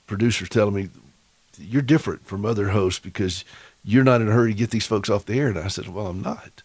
[0.07, 0.89] producers telling me
[1.57, 3.43] you're different from other hosts because
[3.83, 5.47] you're not in a hurry to get these folks off the air.
[5.47, 6.61] And I said, well, I'm not.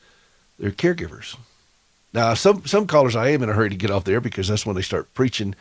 [0.58, 1.36] They're caregivers.
[2.12, 4.46] Now, some some callers I am in a hurry to get off the air because
[4.48, 5.54] that's when they start preaching,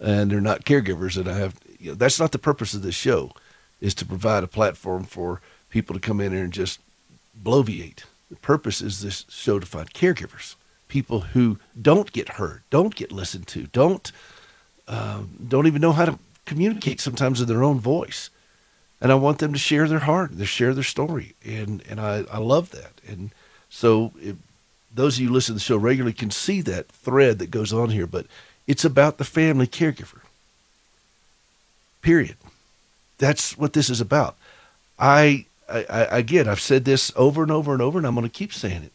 [0.00, 1.16] and they're not caregivers.
[1.16, 3.32] And I have you know, that's not the purpose of this show,
[3.80, 6.80] is to provide a platform for people to come in here and just
[7.42, 8.04] bloviate.
[8.30, 10.56] The purpose is this show to find caregivers,
[10.88, 14.10] people who don't get heard, don't get listened to, don't
[14.88, 18.30] um, don't even know how to communicate sometimes in their own voice.
[19.00, 22.24] And I want them to share their heart, to share their story, and and I,
[22.30, 23.00] I love that.
[23.06, 23.30] And
[23.68, 24.12] so,
[24.92, 27.72] those of you who listen to the show regularly can see that thread that goes
[27.72, 28.06] on here.
[28.06, 28.26] But
[28.66, 30.20] it's about the family caregiver
[32.06, 32.36] Period.
[33.18, 34.36] That's what this is about.
[34.96, 38.22] I, I, I again, I've said this over and over and over, and I'm going
[38.28, 38.92] to keep saying it.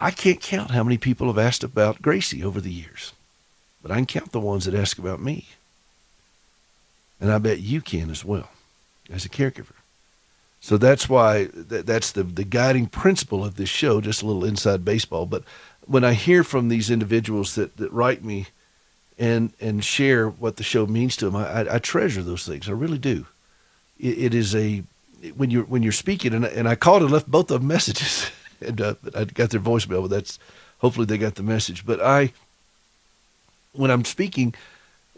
[0.00, 3.12] I can't count how many people have asked about Gracie over the years,
[3.80, 5.46] but I can count the ones that ask about me.
[7.20, 8.50] And I bet you can as well
[9.12, 9.76] as a caregiver.
[10.60, 14.44] So that's why th- that's the, the guiding principle of this show, just a little
[14.44, 15.24] inside baseball.
[15.24, 15.44] But
[15.86, 18.48] when I hear from these individuals that, that write me
[19.20, 22.68] and, and share what the show means to them, I, I, I treasure those things.
[22.68, 23.26] I really do.
[24.00, 24.82] It, it is a,
[25.36, 28.30] when you're, when you're speaking, and, I- and I called and left both of messages,
[28.60, 30.38] and uh, I got their voicemail, but that's,
[30.78, 31.84] hopefully they got the message.
[31.84, 32.32] But I,
[33.74, 34.54] when I'm speaking,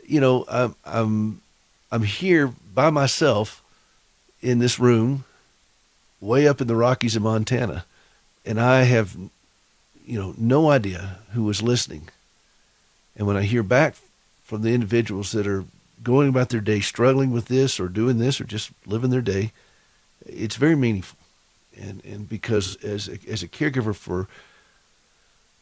[0.04, 1.40] you know, I'm, I'm,
[1.92, 3.62] I'm here by myself
[4.42, 5.24] in this room
[6.20, 7.84] way up in the Rockies of Montana,
[8.44, 9.16] and I have,
[10.04, 12.08] you know, no idea who was listening.
[13.16, 13.94] And when I hear back
[14.42, 15.64] from the individuals that are
[16.02, 19.52] going about their day struggling with this or doing this or just living their day,
[20.26, 21.18] it's very meaningful.
[21.80, 24.28] And and because as a, as a caregiver for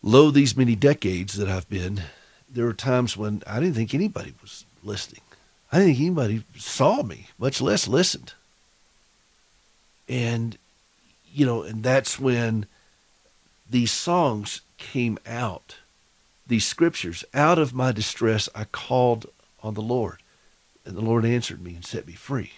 [0.02, 2.02] lo these many decades that I've been,
[2.48, 5.22] there were times when I didn't think anybody was listening.
[5.72, 8.34] I didn't think anybody saw me, much less listened.
[10.08, 10.58] And,
[11.32, 12.66] you know, and that's when
[13.68, 15.76] these songs came out,
[16.50, 17.24] these scriptures.
[17.32, 19.24] Out of my distress, I called
[19.62, 20.18] on the Lord,
[20.84, 22.52] and the Lord answered me and set me free.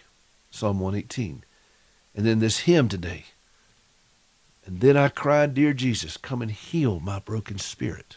[0.50, 1.44] Psalm 118.
[2.14, 3.26] And then this hymn today.
[4.66, 8.16] And then I cried, Dear Jesus, come and heal my broken spirit.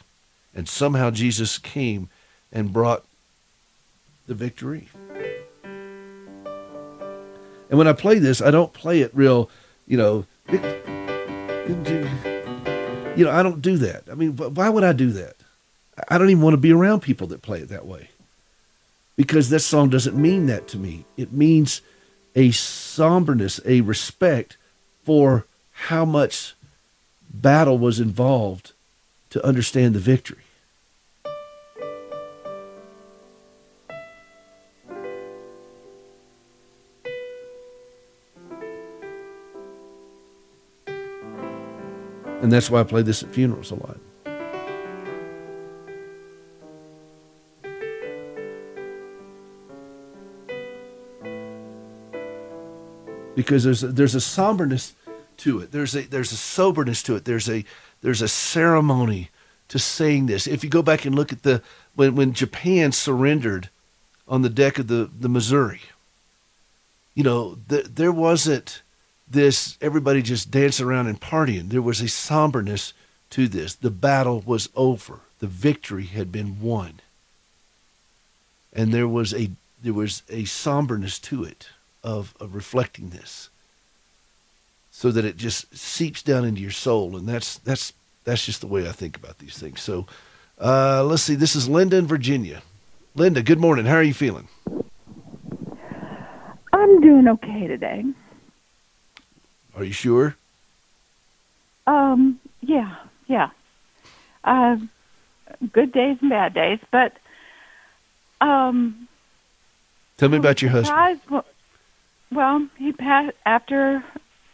[0.53, 2.09] And somehow Jesus came
[2.51, 3.03] and brought
[4.27, 4.89] the victory.
[7.69, 9.49] And when I play this, I don't play it real,
[9.87, 10.25] you know,
[13.17, 14.03] you know, I don't do that.
[14.11, 15.35] I mean, why would I do that?
[16.09, 18.09] I don't even want to be around people that play it that way.
[19.15, 21.05] Because that song doesn't mean that to me.
[21.15, 21.81] It means
[22.35, 24.57] a somberness, a respect
[25.03, 26.53] for how much
[27.33, 28.73] battle was involved
[29.29, 30.39] to understand the victory.
[42.41, 43.97] And that's why I play this at funerals a lot.
[53.35, 54.93] Because there's a, there's a somberness
[55.37, 55.71] to it.
[55.71, 57.25] There's a there's a soberness to it.
[57.25, 57.65] There's a
[58.01, 59.29] there's a ceremony
[59.67, 60.47] to saying this.
[60.47, 61.61] If you go back and look at the
[61.95, 63.69] when when Japan surrendered
[64.27, 65.81] on the deck of the the Missouri,
[67.13, 68.81] you know, th- there wasn't
[69.29, 71.69] this everybody just dancing around and partying.
[71.69, 72.93] There was a somberness
[73.31, 73.75] to this.
[73.75, 75.19] The battle was over.
[75.39, 76.99] The victory had been won.
[78.71, 79.49] And there was a
[79.81, 81.69] there was a somberness to it
[82.05, 83.49] of, of reflecting this.
[84.91, 87.17] So that it just seeps down into your soul.
[87.17, 87.91] And that's that's
[88.23, 89.81] that's just the way I think about these things.
[89.81, 90.05] So
[90.61, 92.61] uh, let's see, this is Linda in Virginia.
[93.13, 93.85] Linda, good morning.
[93.85, 94.47] How are you feeling?
[96.71, 98.05] I'm doing okay today.
[99.75, 100.37] Are you sure?
[101.87, 102.95] Um, yeah,
[103.27, 103.49] yeah.
[104.43, 104.77] Uh,
[105.73, 107.13] good days and bad days, but
[108.39, 109.07] um,
[110.17, 111.19] Tell me about your husband.
[112.31, 114.03] Well, he passed after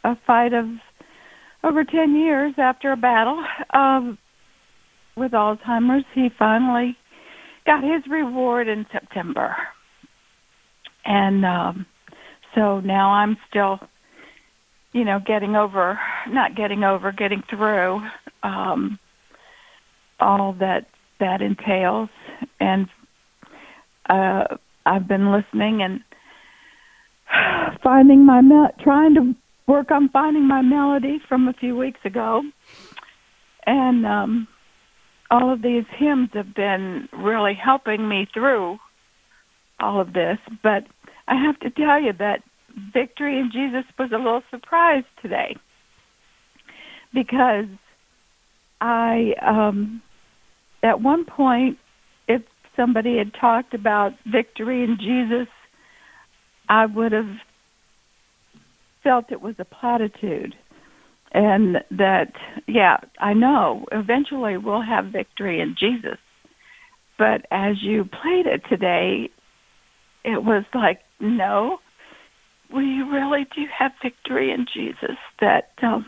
[0.03, 0.65] a fight of
[1.63, 4.17] over ten years after a battle um,
[5.15, 6.05] with Alzheimer's.
[6.13, 6.97] He finally
[7.65, 9.55] got his reward in September,
[11.05, 11.85] and um,
[12.55, 13.79] so now I'm still
[14.93, 18.01] you know, getting over, not getting over, getting through
[18.43, 18.99] um,
[20.19, 20.87] all that
[21.19, 22.09] that entails.
[22.59, 22.87] And
[24.09, 26.01] uh, I've been listening and
[27.83, 29.35] finding my mel- trying to
[29.67, 32.41] work on finding my melody from a few weeks ago,
[33.65, 34.47] and um,
[35.29, 38.77] all of these hymns have been really helping me through
[39.79, 40.37] all of this.
[40.61, 40.85] But
[41.27, 42.43] I have to tell you that
[42.93, 45.55] victory in Jesus was a little surprise today
[47.13, 47.65] because
[48.79, 50.01] I, um,
[50.83, 51.77] at one point,
[52.27, 52.41] if
[52.75, 55.47] somebody had talked about victory in Jesus,
[56.71, 57.35] I would have
[59.03, 60.55] felt it was a platitude.
[61.33, 62.31] And that,
[62.65, 66.17] yeah, I know eventually we'll have victory in Jesus.
[67.17, 69.29] But as you played it today,
[70.23, 71.79] it was like, no,
[72.73, 75.17] we really do have victory in Jesus.
[75.41, 76.05] That, um,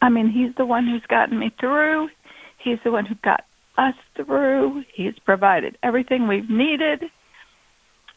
[0.00, 2.08] I mean, He's the one who's gotten me through.
[2.62, 3.44] He's the one who got
[3.76, 4.82] us through.
[4.94, 7.04] He's provided everything we've needed.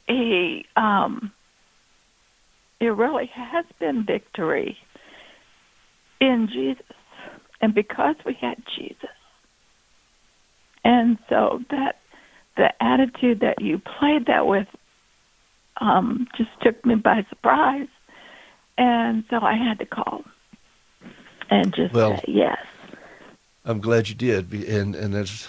[0.09, 1.31] He um
[2.81, 4.77] it really has been victory
[6.19, 6.85] in Jesus.
[7.61, 9.09] And because we had Jesus.
[10.83, 11.99] And so that
[12.55, 14.67] the attitude that you played that with
[15.79, 17.87] um just took me by surprise.
[18.77, 20.23] And so I had to call
[21.49, 22.57] and just Well- say yes.
[23.65, 25.47] I'm glad you did, and and that's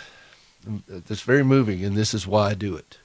[0.89, 2.99] that's very moving, and this is why I do it,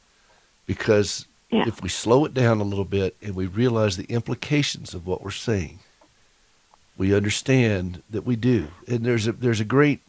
[0.66, 1.68] because Yeah.
[1.68, 5.24] if we slow it down a little bit and we realize the implications of what
[5.24, 5.80] we're saying,
[6.98, 10.02] we understand that we do, and there's a there's a great.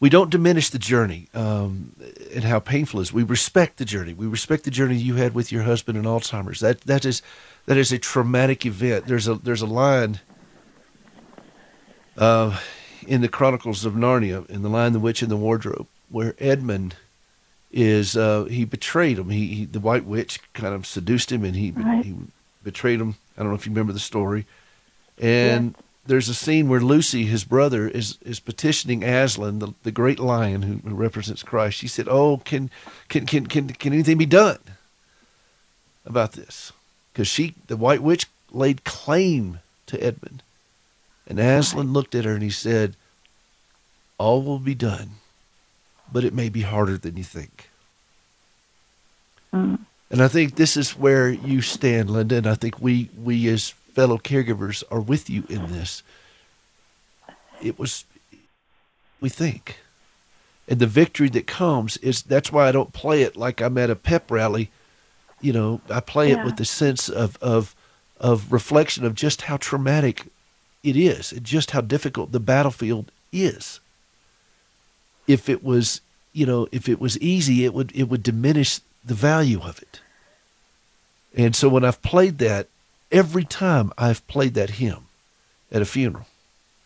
[0.00, 1.96] We don't diminish the journey um,
[2.34, 3.12] and how painful it is.
[3.12, 4.12] We respect the journey.
[4.12, 6.60] We respect the journey you had with your husband and Alzheimer's.
[6.60, 7.22] That that is
[7.66, 9.06] that is a traumatic event.
[9.06, 10.20] There's a there's a line
[12.18, 12.60] uh,
[13.06, 16.96] in the Chronicles of Narnia, in the Lion, the Witch, and the Wardrobe, where Edmund
[17.74, 19.30] is uh, he betrayed him.
[19.30, 22.04] He, he the White Witch kind of seduced him, and he Right.
[22.04, 22.14] he
[22.62, 23.16] betrayed him.
[23.36, 24.46] I don't know if you remember the story.
[25.20, 25.74] And
[26.06, 30.62] there's a scene where Lucy, his brother, is is petitioning Aslan, the, the great lion
[30.62, 31.78] who, who represents Christ.
[31.78, 32.70] She said, "Oh, can
[33.08, 34.58] can can can can anything be done
[36.06, 36.72] about this?"
[37.12, 40.42] Because she, the White Witch, laid claim to Edmund.
[41.26, 42.96] And Aslan looked at her and he said,
[44.18, 45.10] All will be done,
[46.12, 47.70] but it may be harder than you think.
[49.52, 49.80] Mm.
[50.10, 53.70] And I think this is where you stand, Linda, and I think we, we as
[53.70, 56.02] fellow caregivers are with you in this.
[57.62, 58.04] It was,
[59.20, 59.78] we think.
[60.68, 63.90] And the victory that comes is that's why I don't play it like I'm at
[63.90, 64.70] a pep rally.
[65.40, 67.74] You know, I play it with the sense of, of,
[68.18, 70.26] of reflection of just how traumatic
[70.82, 73.80] it is and just how difficult the battlefield is.
[75.26, 76.00] If it was,
[76.32, 80.00] you know, if it was easy, it would it would diminish the value of it.
[81.36, 82.68] And so when I've played that,
[83.10, 85.06] every time I've played that hymn
[85.72, 86.26] at a funeral,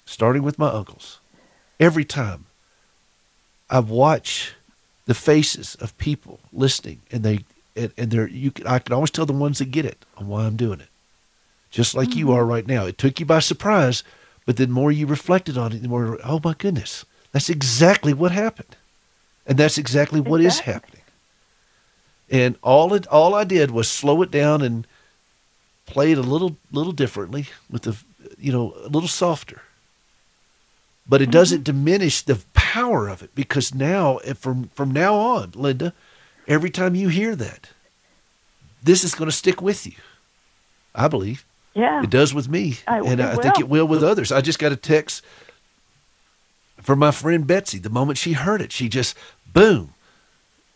[0.06, 1.20] starting with my uncles,
[1.78, 2.46] every time
[3.70, 4.54] I watch
[5.06, 7.44] the faces of people listening, and they
[7.76, 8.50] and, and they're you.
[8.50, 10.88] Can, I can always tell the ones that get it on why I'm doing it,
[11.70, 12.34] just like you mm-hmm.
[12.34, 12.86] are right now.
[12.86, 14.02] It took you by surprise,
[14.46, 18.32] but the more you reflected on it, the more oh my goodness, that's exactly what
[18.32, 18.76] happened,
[19.46, 20.72] and that's exactly what is Exactly.
[20.72, 21.02] happening.
[22.30, 24.86] And all it all I did was slow it down and
[25.86, 27.96] play it a little little differently with the
[28.38, 29.62] you know a little softer.
[31.08, 31.78] But it doesn't mm-hmm.
[31.78, 35.94] diminish the power of it because now eh, from from now on linda
[36.46, 37.70] every time you hear that
[38.82, 39.94] this is going to stick with you
[40.94, 41.44] i believe.
[41.74, 42.02] Yeah.
[42.02, 42.78] it does with me.
[42.86, 44.32] I- and i think it will with others.
[44.32, 45.24] I just got a text
[46.80, 49.16] from my friend betsy the moment she heard it she just
[49.52, 49.92] boom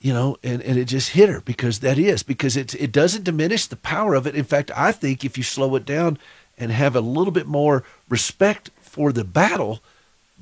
[0.00, 3.24] you know and, and it just hit her because that is because it, it doesn't
[3.24, 4.34] diminish the power of it.
[4.34, 6.18] In fact i think if you slow it down
[6.58, 9.80] and have a little bit more respect for the battle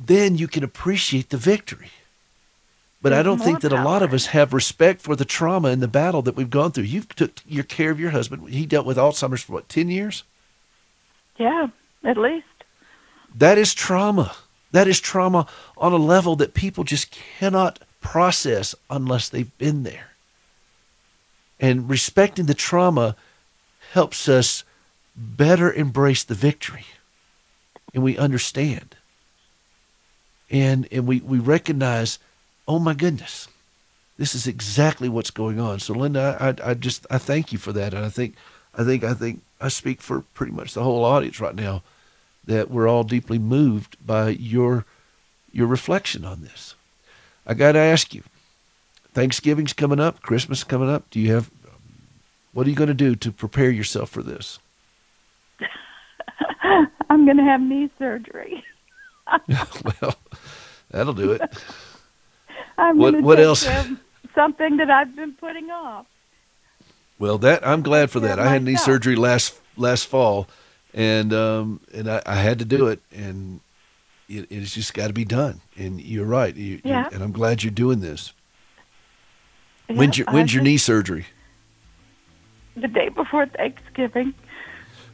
[0.02, 1.90] then you can appreciate the victory.
[3.02, 5.82] But i don't think that a lot of us have respect for the trauma and
[5.82, 6.84] the battle that we've gone through.
[6.84, 8.48] You took your care of your husband.
[8.48, 10.24] He dealt with alzheimer's for what 10 years?
[11.38, 11.68] Yeah,
[12.04, 12.46] at least.
[13.34, 14.32] that is trauma.
[14.72, 15.46] That is trauma
[15.76, 20.10] on a level that people just cannot process unless they've been there.
[21.58, 23.16] And respecting the trauma
[23.92, 24.64] helps us
[25.14, 26.86] better embrace the victory.
[27.92, 28.96] And we understand.
[30.50, 32.18] And and we, we recognize,
[32.66, 33.48] oh my goodness,
[34.16, 35.80] this is exactly what's going on.
[35.80, 37.92] So Linda, I, I just I thank you for that.
[37.92, 38.36] And I think
[38.74, 41.82] I think I think I speak for pretty much the whole audience right now
[42.44, 44.84] that we're all deeply moved by your
[45.52, 46.74] your reflection on this.
[47.46, 48.22] I got to ask you,
[49.12, 51.10] Thanksgiving's coming up, Christmas coming up.
[51.10, 51.50] Do you have
[52.52, 54.58] what are you going to do to prepare yourself for this?
[57.10, 58.64] I'm going to have knee surgery.
[59.48, 60.14] well,
[60.90, 61.42] that'll do it.
[62.78, 63.68] I'm What- what else?
[64.34, 66.06] something that I've been putting off.
[67.18, 68.38] Well, that I'm glad for that.
[68.38, 70.48] I had knee surgery last last fall,
[70.94, 73.60] and um, and I, I had to do it, and
[74.28, 75.60] it, it's just got to be done.
[75.76, 76.54] And you're right.
[76.54, 77.08] You, Yeah.
[77.12, 78.32] and I'm glad you're doing this.
[79.88, 81.26] Yeah, when's your when's your knee surgery?
[82.76, 84.34] The day before Thanksgiving.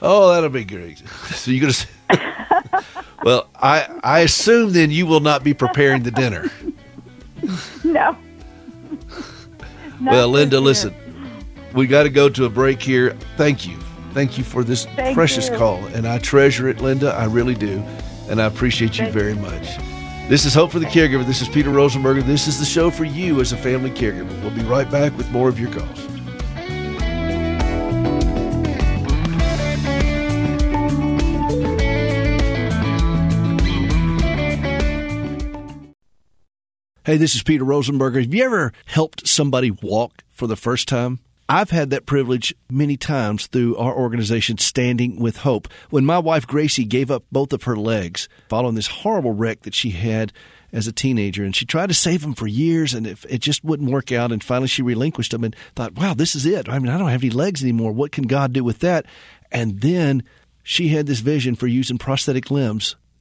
[0.03, 1.03] Oh, that'll be great.
[1.35, 2.85] So you're gonna.
[3.25, 6.51] well, I I assume then you will not be preparing the dinner.
[7.85, 8.17] No.
[10.03, 10.93] Well, Linda, listen,
[11.75, 13.17] we got to go to a break here.
[13.37, 13.79] Thank you,
[14.17, 15.59] Thank you for this Thank precious you.
[15.59, 15.85] call.
[15.89, 17.13] And I treasure it, Linda.
[17.13, 17.85] I really do.
[18.31, 19.41] And I appreciate you Thank very you.
[19.41, 19.77] much.
[20.31, 21.23] This is Hope for the Caregiver.
[21.27, 22.23] This is Peter Rosenberger.
[22.23, 24.41] This is the show for you as a family caregiver.
[24.41, 26.07] We'll be right back with more of your calls.
[37.05, 38.23] Hey, this is Peter Rosenberger.
[38.23, 41.21] Have you ever helped somebody walk for the first time?
[41.49, 45.69] I've had that privilege many times through our organization, Standing with Hope.
[45.91, 49.75] When my wife Gracie gave up both of her legs following this horrible wreck that
[49.75, 50.33] she had
[50.73, 53.65] as a teenager, and she tried to save them for years, and it, it just
[53.65, 54.33] wouldn't work out.
[54.33, 56.69] And finally, she relinquished them and thought, "Wow, this is it.
[56.69, 57.93] I mean, I don't have any legs anymore.
[57.93, 59.07] What can God do with that?"
[59.53, 60.25] And then
[60.65, 62.97] she had this vision for using prosthetic limbs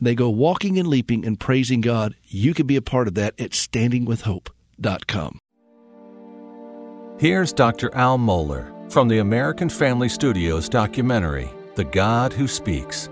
[0.00, 2.14] They go walking and leaping and praising God.
[2.26, 5.38] You can be a part of that at standingwithhope.com.
[7.18, 7.94] Here's Dr.
[7.94, 13.10] Al Mohler from the American Family Studios documentary, The God Who Speaks.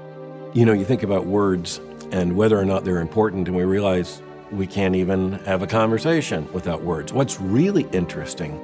[0.54, 1.78] You know, you think about words
[2.10, 6.50] and whether or not they're important, and we realize we can't even have a conversation
[6.54, 7.12] without words.
[7.12, 8.58] What's really interesting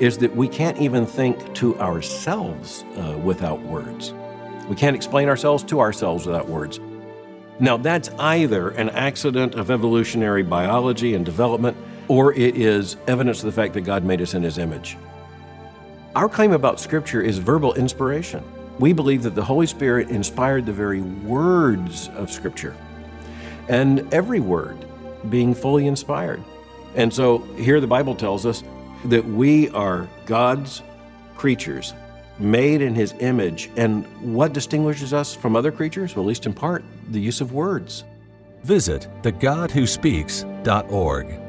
[0.00, 4.12] is that we can't even think to ourselves uh, without words.
[4.68, 6.78] We can't explain ourselves to ourselves without words.
[7.60, 13.46] Now, that's either an accident of evolutionary biology and development, or it is evidence of
[13.46, 14.96] the fact that God made us in His image.
[16.14, 18.44] Our claim about Scripture is verbal inspiration.
[18.78, 22.76] We believe that the Holy Spirit inspired the very words of Scripture,
[23.68, 24.84] and every word
[25.28, 26.42] being fully inspired.
[26.94, 28.62] And so here the Bible tells us
[29.06, 30.82] that we are God's
[31.36, 31.92] creatures,
[32.38, 33.70] made in His image.
[33.76, 36.14] And what distinguishes us from other creatures?
[36.14, 38.04] Well, at least in part, the use of words.
[38.62, 41.47] Visit thegodwhospeaks.org.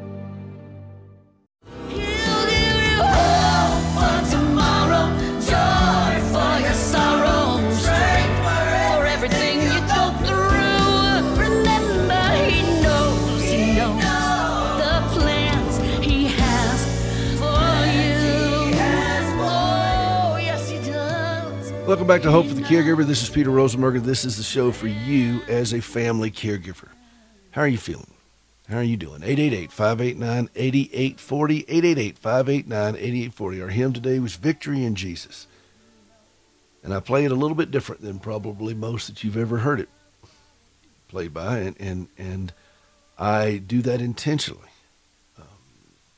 [21.90, 23.04] Welcome back to Hope for the Caregiver.
[23.04, 24.00] This is Peter Rosenberger.
[24.00, 26.90] This is the show for you as a family caregiver.
[27.50, 28.14] How are you feeling?
[28.70, 29.22] How are you doing?
[29.22, 33.64] 888-589-8840, 888-589-8840.
[33.64, 35.48] Our hymn today was Victory in Jesus.
[36.84, 39.80] And I play it a little bit different than probably most that you've ever heard
[39.80, 39.90] it
[41.08, 42.54] played by, and and, and
[43.18, 44.70] I do that intentionally.
[45.40, 45.48] Um,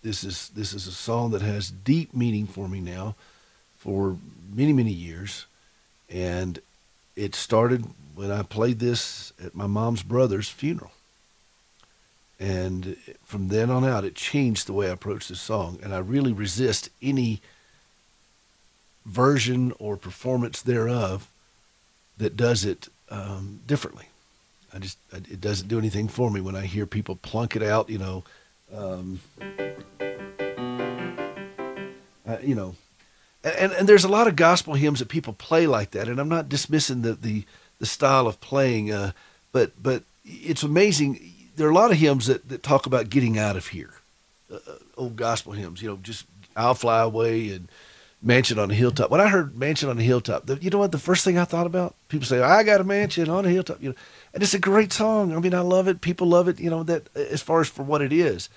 [0.02, 3.16] this is this is a song that has deep meaning for me now,
[3.78, 4.18] for
[4.54, 5.46] many many years,
[6.12, 6.60] and
[7.16, 7.86] it started
[8.16, 10.92] when I played this at my mom's brother's funeral.
[12.40, 16.00] And from then on out, it changed the way I approached this song, and I
[16.00, 17.40] really resist any
[19.06, 21.30] version or performance thereof
[22.18, 24.06] that does it um, differently.
[24.74, 27.90] I just it doesn't do anything for me when I hear people plunk it out.
[27.90, 28.24] You know,
[28.76, 29.20] um,
[32.26, 32.76] uh, you know,
[33.44, 36.30] and and there's a lot of gospel hymns that people play like that, and I'm
[36.30, 37.46] not dismissing the the,
[37.80, 39.12] the style of playing, uh,
[39.52, 41.20] but but it's amazing.
[41.56, 43.94] There are a lot of hymns that, that talk about getting out of here,
[44.52, 44.58] uh,
[44.96, 45.82] old gospel hymns.
[45.82, 46.26] You know, just
[46.56, 47.68] I'll fly away and
[48.22, 49.10] mansion on a hilltop.
[49.10, 50.92] When I heard mansion on a hilltop, the, you know what?
[50.92, 53.82] The first thing I thought about people say, "I got a mansion on a hilltop,"
[53.82, 53.96] you know,
[54.34, 55.36] and it's a great song.
[55.36, 56.02] I mean, I love it.
[56.02, 56.60] People love it.
[56.60, 58.50] You know that as far as for what it is,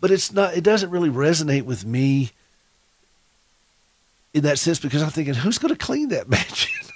[0.00, 0.56] but it's not.
[0.56, 2.32] It doesn't really resonate with me
[4.34, 6.88] in that sense because I'm thinking, who's going to clean that mansion?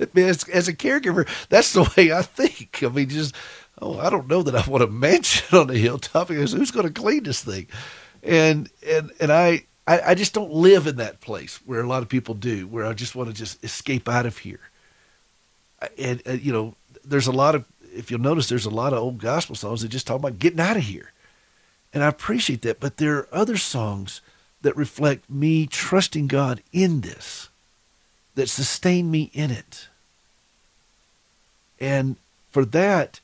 [0.00, 2.82] I mean, as, as a caregiver, that's the way I think.
[2.82, 3.34] I mean, just
[3.80, 6.86] oh, I don't know that I want a mansion on a hilltop because who's going
[6.86, 7.66] to clean this thing?
[8.22, 12.02] And and and I, I I just don't live in that place where a lot
[12.02, 14.60] of people do, where I just want to just escape out of here.
[15.98, 17.64] And, and you know, there's a lot of
[17.94, 20.60] if you'll notice, there's a lot of old gospel songs that just talk about getting
[20.60, 21.12] out of here,
[21.92, 22.80] and I appreciate that.
[22.80, 24.20] But there are other songs
[24.62, 27.48] that reflect me trusting God in this,
[28.34, 29.88] that sustain me in it.
[31.80, 32.16] And
[32.50, 33.20] for that,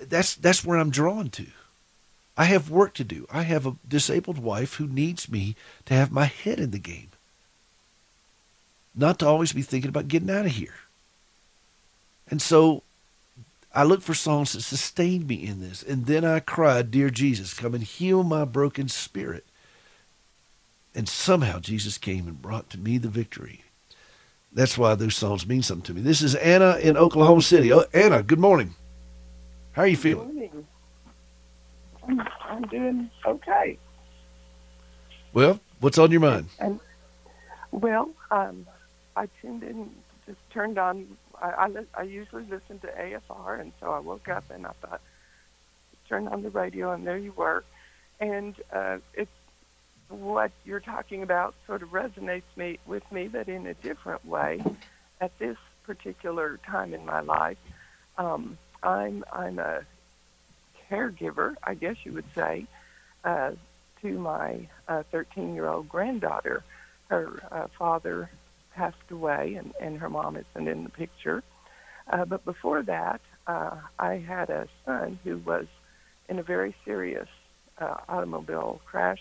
[0.00, 1.46] that's that's where I'm drawn to.
[2.36, 3.26] I have work to do.
[3.32, 5.54] I have a disabled wife who needs me
[5.86, 7.10] to have my head in the game.
[8.94, 10.74] Not to always be thinking about getting out of here.
[12.28, 12.82] And so
[13.74, 15.82] I look for songs that sustain me in this.
[15.82, 19.44] And then I cried, Dear Jesus, come and heal my broken spirit.
[20.94, 23.62] And somehow Jesus came and brought to me the victory.
[24.52, 26.00] That's why those songs mean something to me.
[26.00, 27.72] This is Anna in Oklahoma City.
[27.72, 28.74] Oh, Anna, good morning.
[29.72, 30.26] How are you feeling?
[30.26, 30.66] Morning.
[32.06, 33.76] I'm, I'm doing okay.
[35.32, 36.48] Well, what's on your mind?
[36.60, 36.78] And
[37.72, 38.66] well, um,
[39.16, 39.90] I tuned in,
[40.26, 41.16] just turned on.
[41.42, 44.70] I, I, li- I usually listen to AFR, and so I woke up and I
[44.80, 45.00] thought,
[46.08, 47.64] turned on the radio, and there you were.
[48.20, 49.30] And uh, it's
[50.08, 54.62] what you're talking about sort of resonates me with me, but in a different way.
[55.20, 57.58] At this particular time in my life,
[58.18, 59.82] um, I'm I'm a
[60.90, 62.66] caregiver, I guess you would say,
[63.24, 63.52] uh,
[64.02, 64.68] to my
[65.10, 66.62] 13 uh, year old granddaughter.
[67.08, 68.30] Her uh, father
[68.74, 71.42] passed away, and, and her mom isn't in the picture.
[72.10, 75.66] Uh, but before that, uh, I had a son who was
[76.28, 77.28] in a very serious
[77.78, 79.20] uh, automobile crash,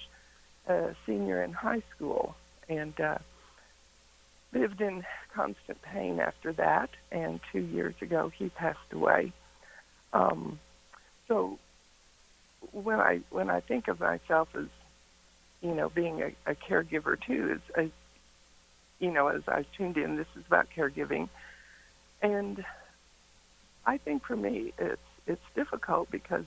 [0.68, 2.36] a senior in high school,
[2.70, 3.18] and uh,
[4.54, 5.04] lived in
[5.34, 6.90] constant pain after that.
[7.12, 9.34] And two years ago, he passed away.
[10.14, 10.60] Um,
[11.28, 11.58] so
[12.72, 14.68] when I when I think of myself as
[15.62, 17.92] you know being a, a caregiver too, as, as
[19.00, 21.30] you know, as I tuned in, this is about caregiving,
[22.22, 22.64] and
[23.86, 26.46] I think for me it's it's difficult because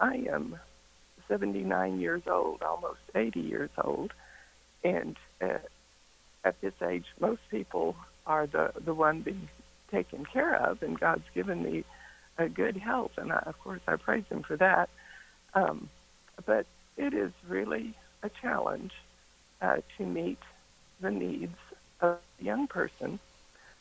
[0.00, 0.58] I am
[1.28, 4.12] 79 years old, almost 80 years old,
[4.82, 5.58] and uh,
[6.44, 9.48] at this age, most people are the the one being
[9.90, 11.84] taken care of, and God's given me
[12.36, 14.88] a good health, and I, of course I praise Him for that.
[15.54, 15.88] Um,
[16.46, 16.66] but
[16.96, 18.92] it is really a challenge
[19.60, 20.38] uh, to meet
[21.00, 21.56] the needs
[22.00, 23.18] of a young person,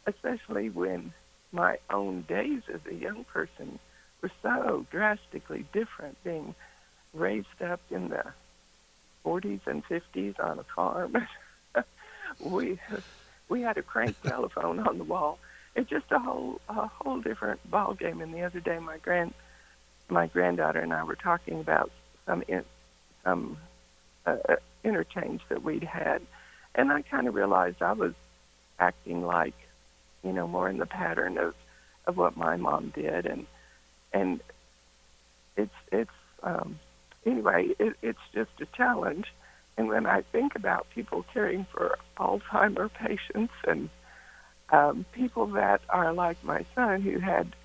[0.06, 1.14] especially when
[1.52, 3.80] my own days as a young person
[4.22, 6.56] were so drastically different, being
[7.18, 8.24] raised up in the
[9.26, 11.28] 40s and 50s on a farm.
[12.39, 12.80] we
[13.49, 15.39] we had a crank telephone on the wall.
[15.76, 18.22] It's just a whole a whole different ball game.
[18.22, 19.34] And the other day, my grand
[20.09, 21.91] my granddaughter and I were talking about
[22.26, 22.63] some in,
[23.24, 23.57] some
[24.26, 26.22] uh, uh interchange that we'd had,
[26.76, 28.13] and I kind of realized I was
[28.80, 29.55] acting like,
[30.24, 31.53] you know, more in the pattern of
[32.05, 33.45] of what my mom did, and
[34.13, 34.39] and
[35.57, 36.11] it's it's
[36.43, 36.80] um,
[37.28, 39.28] anyway, it, it's just a challenge.
[39.78, 43.89] And when I think about people caring for Alzheimer patients and
[44.71, 47.55] um, people that are like my son who had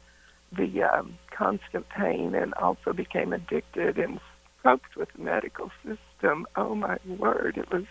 [0.56, 4.20] the um, constant pain and also became addicted and
[4.62, 6.46] coped with the medical system.
[6.54, 7.86] Oh my word, it was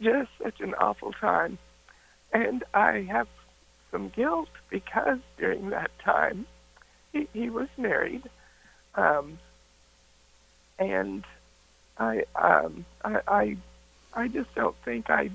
[0.00, 1.58] just such an awful time.
[2.32, 3.28] And I have
[3.92, 6.46] some guilt because during that time
[7.12, 8.22] he, he was married.
[8.94, 9.38] Um,
[10.78, 11.24] and
[11.98, 13.56] I, um, I, I,
[14.14, 15.30] I just don't think I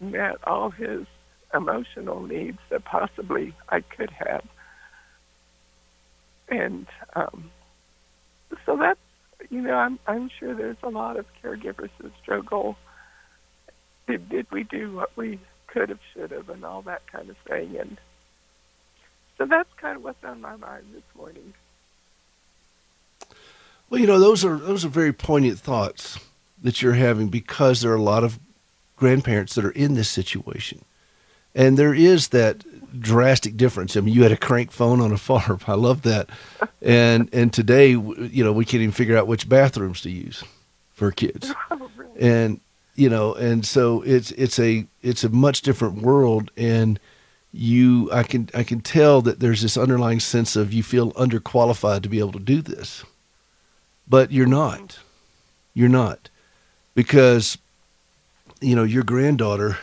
[0.00, 1.06] met all his
[1.54, 4.44] emotional needs that possibly I could have
[6.48, 7.50] and um,
[8.66, 9.00] so that's
[9.50, 12.76] you know I'm I'm sure there's a lot of caregivers who struggle.
[14.06, 17.36] Did did we do what we could have, should have, and all that kind of
[17.48, 17.98] thing, and
[19.38, 21.54] so that's kind of what's on my mind this morning.
[23.94, 26.18] Well, you know those are those are very poignant thoughts
[26.60, 28.40] that you're having because there are a lot of
[28.96, 30.84] grandparents that are in this situation,
[31.54, 32.64] and there is that
[33.00, 33.96] drastic difference.
[33.96, 35.60] I mean, you had a crank phone on a farm.
[35.68, 36.28] I love that.
[36.82, 40.42] And and today, you know, we can't even figure out which bathrooms to use
[40.92, 41.54] for kids.
[41.70, 41.88] Oh,
[42.18, 42.60] and
[42.96, 46.50] you know, and so it's it's a it's a much different world.
[46.56, 46.98] And
[47.52, 52.02] you, I can I can tell that there's this underlying sense of you feel underqualified
[52.02, 53.04] to be able to do this,
[54.08, 54.98] but you're not.
[55.72, 56.28] You're not
[56.94, 57.58] because
[58.60, 59.78] you know your granddaughter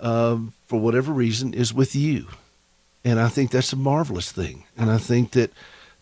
[0.00, 2.28] um, for whatever reason, is with you.
[3.04, 4.64] And I think that's a marvelous thing.
[4.76, 5.52] And I think that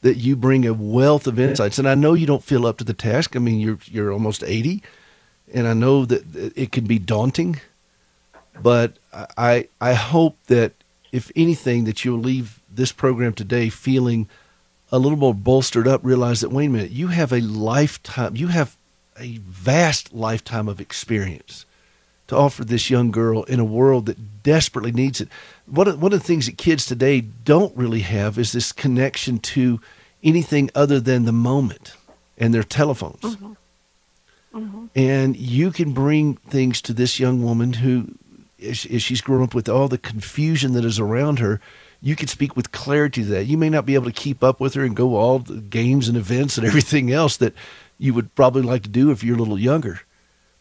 [0.03, 1.79] that you bring a wealth of insights.
[1.79, 3.37] And I know you don't feel up to the task.
[3.37, 4.83] I mean, you're you're almost eighty,
[5.53, 6.25] and I know that
[6.57, 7.61] it can be daunting.
[8.61, 8.95] But
[9.37, 10.73] I I hope that
[11.13, 14.29] if anything, that you'll leave this program today feeling
[14.93, 16.05] a little more bolstered up.
[16.05, 18.37] Realize that wait a minute, you have a lifetime.
[18.37, 18.77] You have
[19.19, 21.65] a vast lifetime of experience
[22.29, 25.29] to offer this young girl in a world that desperately needs it.
[25.67, 29.39] One of, one of the things that kids today don't really have is this connection
[29.39, 29.81] to
[30.23, 31.95] anything other than the moment
[32.37, 33.21] and their telephones.
[33.21, 33.53] Mm-hmm.
[34.55, 34.87] Mm-hmm.
[34.95, 38.15] And you can bring things to this young woman who,
[38.63, 41.61] as, as she's grown up with all the confusion that is around her,
[42.07, 43.45] you can speak with clarity to that.
[43.47, 46.09] You may not be able to keep up with her and go all the games
[46.09, 47.55] and events and everything else that
[47.99, 50.03] you would probably like to do if you're a little younger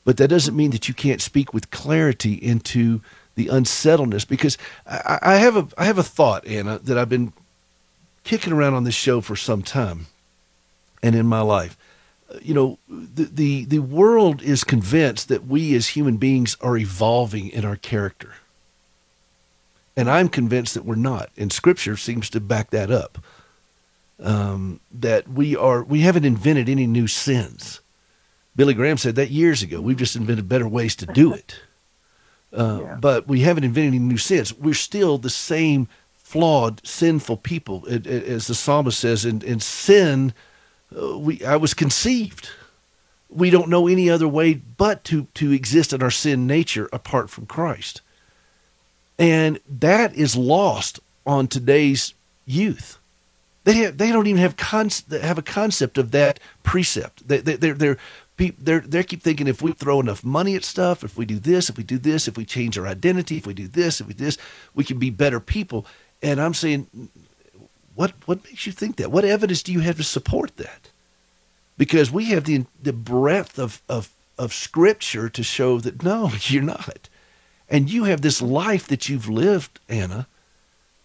[0.06, 3.02] but that doesn't mean that you can't speak with clarity into
[3.34, 4.24] the unsettledness.
[4.24, 7.34] Because I, I have a I have a thought, Anna, that I've been
[8.24, 10.06] kicking around on this show for some time,
[11.04, 11.76] and in my life,
[12.32, 16.78] uh, you know, the, the the world is convinced that we as human beings are
[16.78, 18.36] evolving in our character,
[19.98, 21.30] and I'm convinced that we're not.
[21.38, 23.18] And Scripture seems to back that up.
[24.20, 27.82] Um, that we are we haven't invented any new sins.
[28.56, 29.82] Billy Graham said that years ago.
[29.82, 31.60] We've just invented better ways to do it.
[32.54, 34.54] Uh, But we haven't invented any new sins.
[34.58, 39.26] We're still the same flawed, sinful people, It- it- as the psalmist says.
[39.26, 40.34] In, in sin,
[40.98, 42.50] uh, we I was conceived.
[43.30, 47.30] We don't know any other way but to to exist in our sin nature apart
[47.30, 48.00] from Christ,
[49.18, 52.14] and that is lost on today's
[52.46, 53.00] youth.
[53.64, 57.28] They have, they don't even have con- have a concept of that precept.
[57.28, 57.98] They, they, they're they're
[58.38, 61.70] they're they keep thinking if we throw enough money at stuff, if we do this,
[61.70, 64.14] if we do this, if we change our identity, if we do this, if we
[64.14, 64.38] do this,
[64.76, 65.86] we can be better people.
[66.22, 67.10] And I'm saying,
[67.96, 69.12] what what makes you think that?
[69.12, 70.90] What evidence do you have to support that?
[71.78, 76.62] Because we have the the breadth of of of scripture to show that no, you're
[76.62, 77.10] not.
[77.70, 80.28] And you have this life that you've lived, Anna,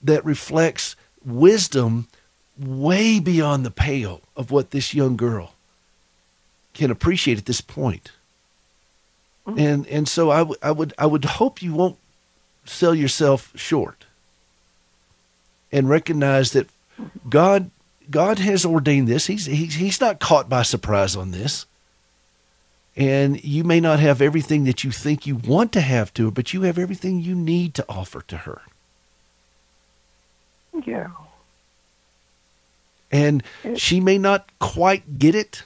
[0.02, 2.08] that reflects wisdom
[2.58, 5.54] way beyond the pale of what this young girl
[6.74, 8.12] can appreciate at this point.
[9.46, 9.58] Mm.
[9.58, 11.98] And and so I, w- I would I would hope you won't
[12.64, 14.04] sell yourself short.
[15.72, 17.28] And recognize that mm-hmm.
[17.28, 17.70] God
[18.10, 19.26] God has ordained this.
[19.26, 21.66] He's he's he's not caught by surprise on this.
[22.96, 26.30] And you may not have everything that you think you want to have to her,
[26.30, 28.62] but you have everything you need to offer to her.
[30.86, 31.08] Yeah.
[33.12, 33.42] and
[33.74, 35.64] she may not quite get it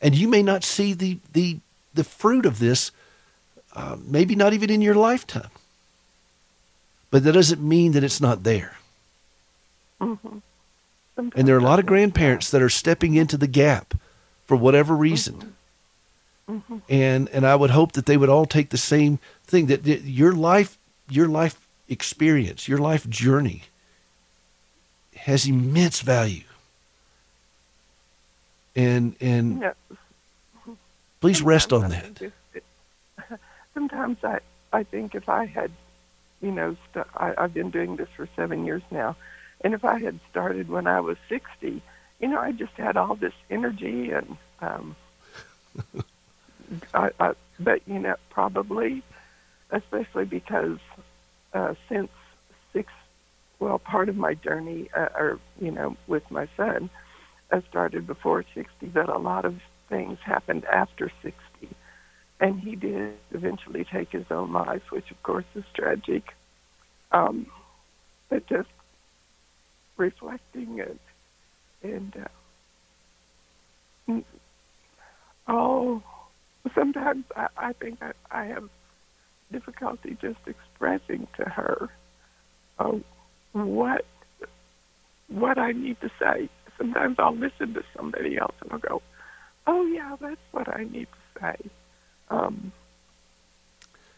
[0.00, 1.58] and you may not see the the
[1.92, 2.92] the fruit of this
[3.74, 5.50] uh, maybe not even in your lifetime
[7.10, 8.76] but that doesn't mean that it's not there
[10.00, 10.38] Mm-hmm.
[11.34, 13.94] and there are a lot of grandparents that are stepping into the gap
[14.46, 15.48] for whatever reason Mm-hmm.
[16.88, 20.02] And and I would hope that they would all take the same thing that, that
[20.02, 20.78] your life
[21.08, 23.62] your life experience your life journey
[25.16, 26.44] has immense value
[28.76, 29.72] and and Yeah.
[31.20, 33.38] please rest on Sometimes that just-
[33.74, 34.40] Sometimes I,
[34.72, 35.70] I think if I had,
[36.42, 39.14] you know, st- I, I've been doing this for seven years now,
[39.60, 41.80] and if I had started when I was 60,
[42.20, 44.96] you know, I just had all this energy and, um,
[46.94, 49.02] I, I, but you know, probably,
[49.70, 50.78] especially because
[51.52, 52.10] uh, since
[52.72, 52.92] six,
[53.58, 56.90] well, part of my journey, uh, or you know, with my son,
[57.52, 61.34] I started before 60, but a lot of things happened after 60.
[62.40, 66.34] And he did eventually take his own life, which of course is tragic.
[67.12, 67.46] Um,
[68.28, 68.68] but just
[69.96, 70.98] reflecting and,
[71.82, 72.28] and uh,
[76.74, 78.68] sometimes I, I think I, I have
[79.52, 81.88] difficulty just expressing to her
[82.78, 82.92] uh,
[83.52, 84.04] what
[85.28, 86.48] what I need to say.
[86.76, 89.02] Sometimes I'll listen to somebody else and I'll go,
[89.66, 91.70] "Oh yeah, that's what I need to say."
[92.28, 92.72] Um,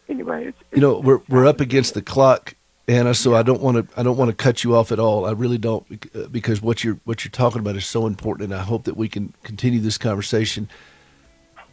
[0.07, 2.55] anyway, it's, you know we're we're up against the clock
[2.87, 5.25] Anna so I don't want to I don't want to cut you off at all
[5.25, 8.59] I really don't uh, because what you're what you're talking about is so important and
[8.59, 10.67] I hope that we can continue this conversation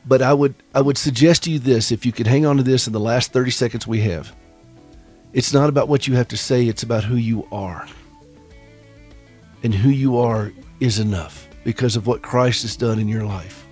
[0.07, 2.62] but I would I would suggest to you this if you could hang on to
[2.62, 4.34] this in the last 30 seconds we have
[5.32, 7.86] it's not about what you have to say it's about who you are
[9.62, 13.66] and who you are is enough because of what Christ has done in your life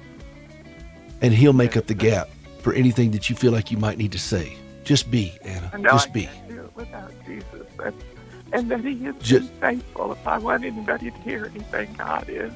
[1.22, 2.28] and he'll make up the gap
[2.60, 6.08] for anything that you feel like you might need to say just be Anna just
[6.08, 7.66] I be can't do it without Jesus.
[7.78, 7.96] That's,
[8.52, 10.12] and that He is Just- faithful.
[10.12, 12.52] If I want anybody to hear anything, God is.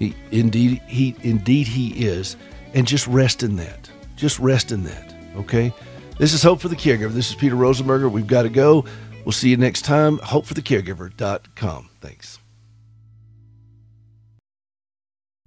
[0.00, 2.36] He indeed he indeed he is.
[2.74, 3.88] And just rest in that.
[4.16, 5.14] Just rest in that.
[5.36, 5.72] Okay?
[6.18, 7.12] This is Hope for the Caregiver.
[7.12, 8.10] This is Peter Rosenberger.
[8.10, 8.84] We've got to go.
[9.24, 10.18] We'll see you next time.
[10.18, 11.90] HopeForTheCaregiver.com.
[12.00, 12.38] Thanks.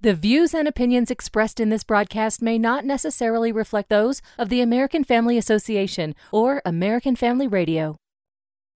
[0.00, 4.60] The views and opinions expressed in this broadcast may not necessarily reflect those of the
[4.60, 7.96] American Family Association or American Family Radio.